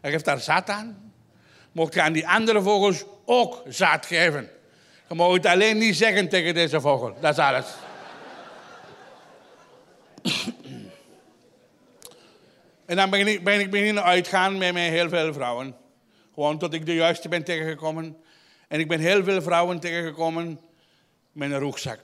[0.00, 1.12] en geeft daar zaad aan,
[1.72, 4.50] mocht je aan die andere vogels ook zaad geven.
[5.08, 7.16] Je mag het alleen niet zeggen tegen deze vogel.
[7.20, 7.66] Dat is alles.
[12.86, 15.76] En dan ben ik, ben ik beginnen uitgaan met, met heel veel vrouwen.
[16.34, 18.16] Gewoon tot ik de juiste ben tegengekomen.
[18.68, 20.60] En ik ben heel veel vrouwen tegengekomen
[21.32, 22.00] met een rugzak.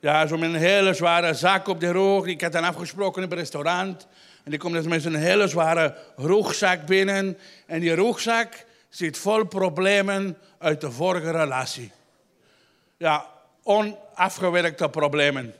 [0.00, 2.24] Ja, zo met een hele zware zak op de rug.
[2.24, 4.06] Ik had dan afgesproken in het restaurant.
[4.44, 7.38] En die komt dus met zo'n hele zware rugzak binnen.
[7.66, 11.92] En die rugzak zit vol problemen uit de vorige relatie.
[12.96, 13.26] Ja,
[13.62, 15.54] onafgewerkte problemen.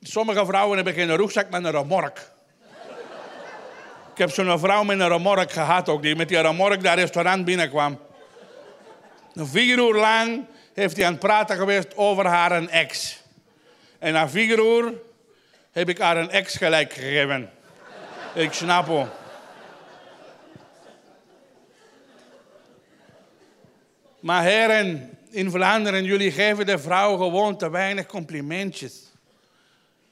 [0.00, 2.32] Sommige vrouwen hebben geen rugzak, maar een remork.
[4.14, 7.44] Ik heb zo'n vrouw met een remork gehad ook, die met die remork dat restaurant
[7.44, 7.98] binnenkwam.
[9.34, 10.44] Vier uur lang
[10.74, 13.22] heeft hij aan het praten geweest over haar ex.
[13.98, 14.92] En na vier uur
[15.72, 17.50] heb ik haar een ex gelijk gegeven.
[18.34, 19.08] ik snap hem.
[24.20, 29.02] Maar heren, in Vlaanderen, jullie geven de vrouw gewoon te weinig complimentjes.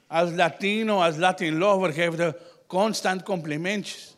[0.07, 4.15] Als Latino, als Latin lover, geven ze constant complimentjes.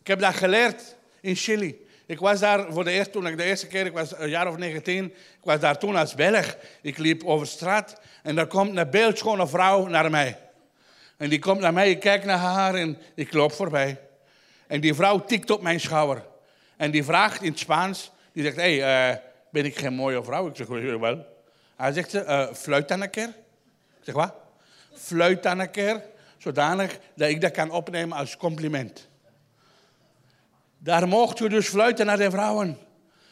[0.00, 1.86] Ik heb dat geleerd in Chili.
[2.06, 4.48] Ik was daar voor de eerste, toen ik de eerste keer, ik was een jaar
[4.48, 6.56] of 19, ik was daar toen als Belg.
[6.82, 10.38] Ik liep over straat en er komt een beeldschone vrouw naar mij.
[11.16, 14.00] En die komt naar mij, ik kijk naar haar en ik loop voorbij.
[14.66, 16.24] En die vrouw tikt op mijn schouder.
[16.76, 19.16] En die vraagt in het Spaans, die zegt, hé, hey, uh,
[19.50, 20.46] ben ik geen mooie vrouw?
[20.46, 21.26] Ik zeg, wel.
[21.76, 23.28] Hij zegt, uh, fluit dan een keer.
[23.98, 24.34] Ik zeg, wat?
[24.92, 26.02] Fluit dan een keer,
[26.38, 29.08] zodanig dat ik dat kan opnemen als compliment.
[30.78, 32.78] Daar mocht je dus fluiten naar de vrouwen.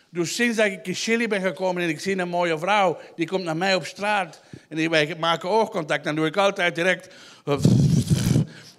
[0.08, 3.26] Dus sinds dat ik in Chili ben gekomen en ik zie een mooie vrouw, die
[3.26, 7.14] komt naar mij op straat en die maken oogcontact, dan doe ik altijd direct.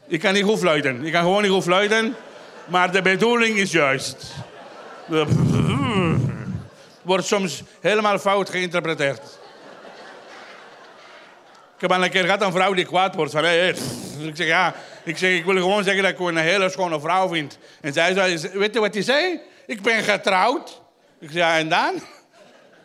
[0.08, 1.06] Ik kan niet goed fluiten.
[1.06, 2.16] Ik kan gewoon niet goed fluiten,
[2.68, 4.34] maar de bedoeling is juist.
[7.02, 9.40] Wordt soms helemaal fout geïnterpreteerd.
[11.84, 13.32] Heb al een keer gehad een vrouw die kwaad wordt.
[13.32, 13.70] Van, hey,
[14.20, 17.28] Ik zeg, ja, ik, zeg, ik wil gewoon zeggen dat ik een hele schone vrouw
[17.28, 17.58] vind.
[17.82, 19.40] En zij zei, weet je wat hij zei?
[19.66, 20.82] Ik ben getrouwd.
[21.20, 22.02] Ik zei, ja, en dan?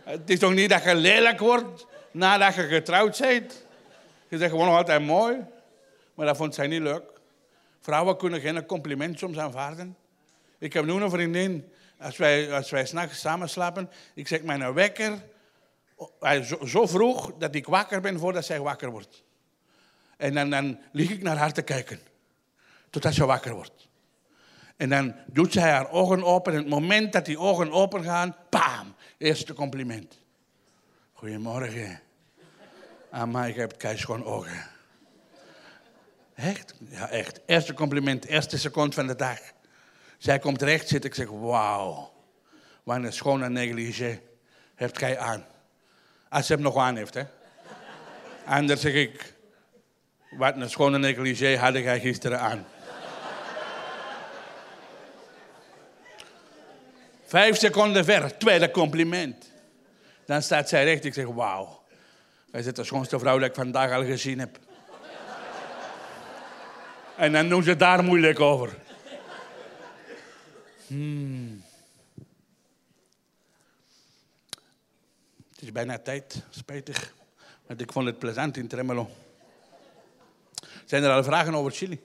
[0.05, 3.65] Het is toch niet dat je lelijk wordt nadat je getrouwd bent?
[4.29, 5.37] Je zegt gewoon altijd mooi.
[6.15, 7.05] Maar dat vond zij niet leuk.
[7.81, 9.97] Vrouwen kunnen geen compliment soms aanvaarden.
[10.59, 14.75] Ik heb nu een vriendin, als wij, als wij s'nachts samen slapen, ik zeg mijn
[14.75, 15.13] wekker
[16.43, 19.23] zo, zo vroeg dat ik wakker ben voordat zij wakker wordt.
[20.17, 22.01] En dan, dan lig ik naar haar te kijken.
[22.91, 23.89] Totdat ze wakker wordt.
[24.77, 26.53] En dan doet zij haar ogen open.
[26.53, 30.21] En het moment dat die ogen open gaan, bam, eerste compliment.
[31.13, 32.01] Goedemorgen.
[33.29, 34.67] maar ik heb schoon ogen.
[36.35, 36.75] Echt?
[36.89, 37.41] Ja, echt.
[37.47, 39.39] Eerste compliment, eerste seconde van de dag.
[40.19, 41.11] Zij komt recht zitten.
[41.11, 42.13] Ik zeg, wauw.
[42.83, 44.21] Wat een schone negligé
[44.75, 45.45] heeft gij aan.
[46.29, 47.23] Als ze hem nog aan heeft, hè.
[48.67, 49.35] Dan zeg ik,
[50.31, 52.67] wat een schone negligé had jij gisteren aan.
[57.27, 59.51] Vijf seconden ver, tweede compliment.
[60.27, 61.05] Dan staat zij recht.
[61.05, 61.83] Ik zeg, wauw.
[62.51, 64.59] Wij zit de schoonste vrouw die ik vandaag al gezien heb.
[67.17, 68.77] en dan doen ze daar moeilijk over.
[70.87, 71.63] Hmm.
[75.59, 77.15] Het is bijna tijd, spijtig.
[77.67, 79.11] Want ik vond het plezant in Tremelo.
[80.85, 82.01] Zijn er al vragen over Chili?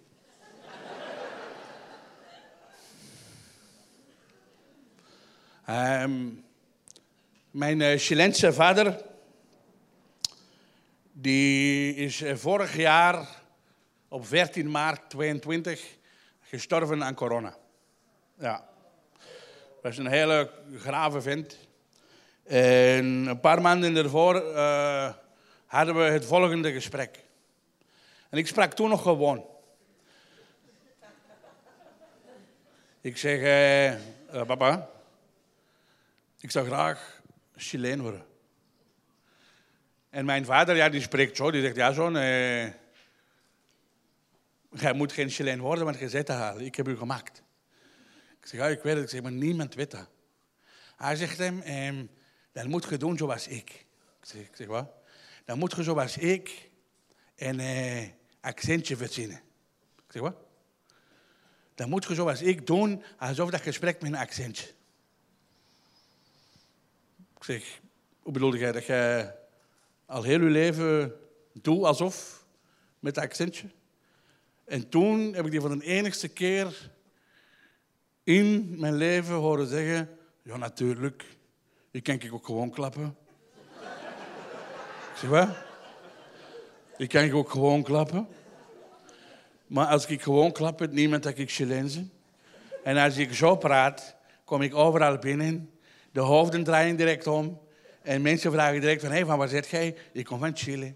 [5.70, 6.46] um,
[7.52, 9.02] mijn uh, Chileense vader,
[11.12, 13.28] die is uh, vorig jaar
[14.08, 15.98] op 14 maart 22
[16.42, 17.56] gestorven aan corona.
[18.40, 18.70] Ja.
[19.82, 21.58] Dat is een hele grave vent.
[22.44, 25.14] En een paar maanden ervoor uh,
[25.66, 27.24] hadden we het volgende gesprek.
[28.30, 29.46] En ik sprak toen nog gewoon.
[33.02, 33.40] Ik zeg,
[34.34, 34.90] uh, papa,
[36.40, 37.22] ik zou graag
[37.56, 38.26] Chileen worden.
[40.10, 42.64] En mijn vader, ja, die spreekt zo, die zegt, ja zoon, uh,
[44.70, 46.66] jij moet geen Chileen worden, want je zit te halen.
[46.66, 47.44] Ik heb u gemaakt.
[48.40, 49.04] Ik zeg, ja, ik weet het.
[49.04, 50.10] Ik zeg, maar niemand weet dat.
[50.96, 52.06] Hij zegt hem, ehm,
[52.54, 53.70] dan moet je doen zoals ik.
[54.20, 54.92] Ik zeg, zeg wat?
[55.46, 56.70] Dan moet je zoals ik
[57.36, 58.08] een eh,
[58.42, 59.42] accentje verzinnen.
[59.96, 60.36] Ik zeg wat?
[61.76, 64.68] Dan moet je zoals ik doen, alsof dat gesprek met een accentje.
[67.36, 67.80] Ik zeg,
[68.20, 69.36] hoe bedoel jij dat jij
[70.06, 71.14] al heel je leven
[71.54, 72.46] doet alsof,
[73.00, 73.68] met dat accentje?
[74.66, 76.92] En toen heb ik die voor de enigste keer
[78.24, 81.26] in mijn leven horen zeggen, ja natuurlijk,
[81.94, 83.18] Die kan ik ook gewoon klappen.
[85.12, 85.50] ik zeg, wat?
[86.98, 88.28] Die kan ik ook gewoon klappen.
[89.68, 92.12] Maar als ik gewoon klap, niemand dat ik Chilenzen.
[92.84, 94.16] En als ik zo praat,
[94.46, 95.70] kom ik overal binnen.
[96.12, 97.62] De hoofden draaien direct om.
[98.02, 99.96] En mensen vragen direct van, hé, hey, van waar zit jij?
[100.12, 100.94] Ik kom van Chile.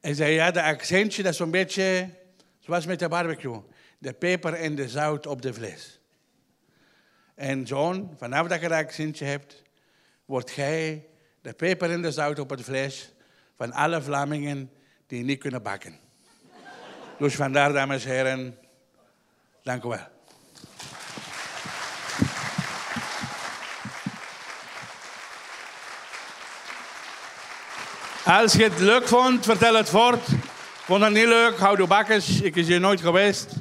[0.00, 2.10] En zei, ja, de accentje, dat is zo'n beetje
[2.58, 3.60] zoals met de barbecue.
[3.98, 5.99] De peper en de zout op de vlees.
[7.40, 9.62] En John, vanaf dat je dat accentje hebt,
[10.24, 11.06] wordt jij
[11.42, 13.12] de peper en de zout op het vlees
[13.56, 14.70] van alle Vlamingen
[15.06, 15.98] die niet kunnen bakken.
[17.18, 18.58] dus vandaar, dames en heren,
[19.62, 20.06] dank u wel.
[28.24, 30.26] Als je het leuk vond, vertel het voort.
[30.84, 32.40] Vond het niet leuk, hou de bakkers.
[32.40, 33.52] Ik is hier nooit geweest.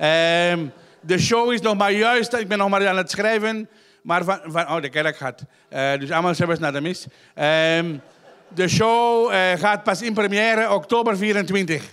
[0.00, 3.68] Um, de show is nog maar juist, ik ben nog maar aan het schrijven.
[4.02, 5.44] Maar van, van oh, de kerk gaat.
[5.72, 7.06] Uh, dus allemaal zelfs naar de mis.
[7.34, 8.00] Um,
[8.48, 11.84] de show uh, gaat pas in première oktober 24.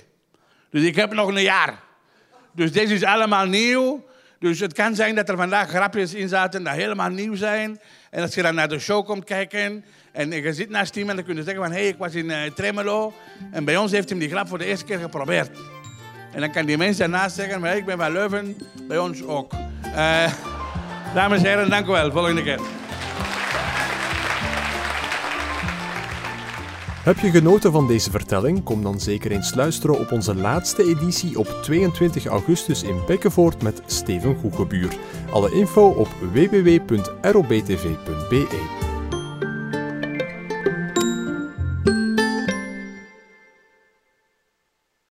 [0.70, 1.74] Dus ik heb nog een jaar.
[2.52, 4.06] Dus deze is allemaal nieuw.
[4.40, 7.80] Dus het kan zijn dat er vandaag grapjes in zaten die helemaal nieuw zijn.
[8.10, 11.26] En als je dan naar de show komt kijken en je zit naast iemand, dan
[11.26, 11.72] kun je zeggen van...
[11.72, 13.14] hé, hey, ik was in uh, Tremelo
[13.52, 15.50] en bij ons heeft hij die grap voor de eerste keer geprobeerd.
[16.34, 18.58] En dan kan die mensen daarnaast zeggen, maar ik ben van Leuven,
[18.88, 19.54] bij ons ook.
[19.86, 20.34] Uh,
[21.14, 22.12] dames en heren, dank u wel.
[22.12, 22.60] Volgende keer.
[27.08, 28.64] Heb je genoten van deze vertelling?
[28.64, 33.82] Kom dan zeker eens luisteren op onze laatste editie op 22 augustus in Bekkenvoort met
[33.86, 34.98] Steven Goegebuur.
[35.32, 36.86] Alle info op www.robtv.be.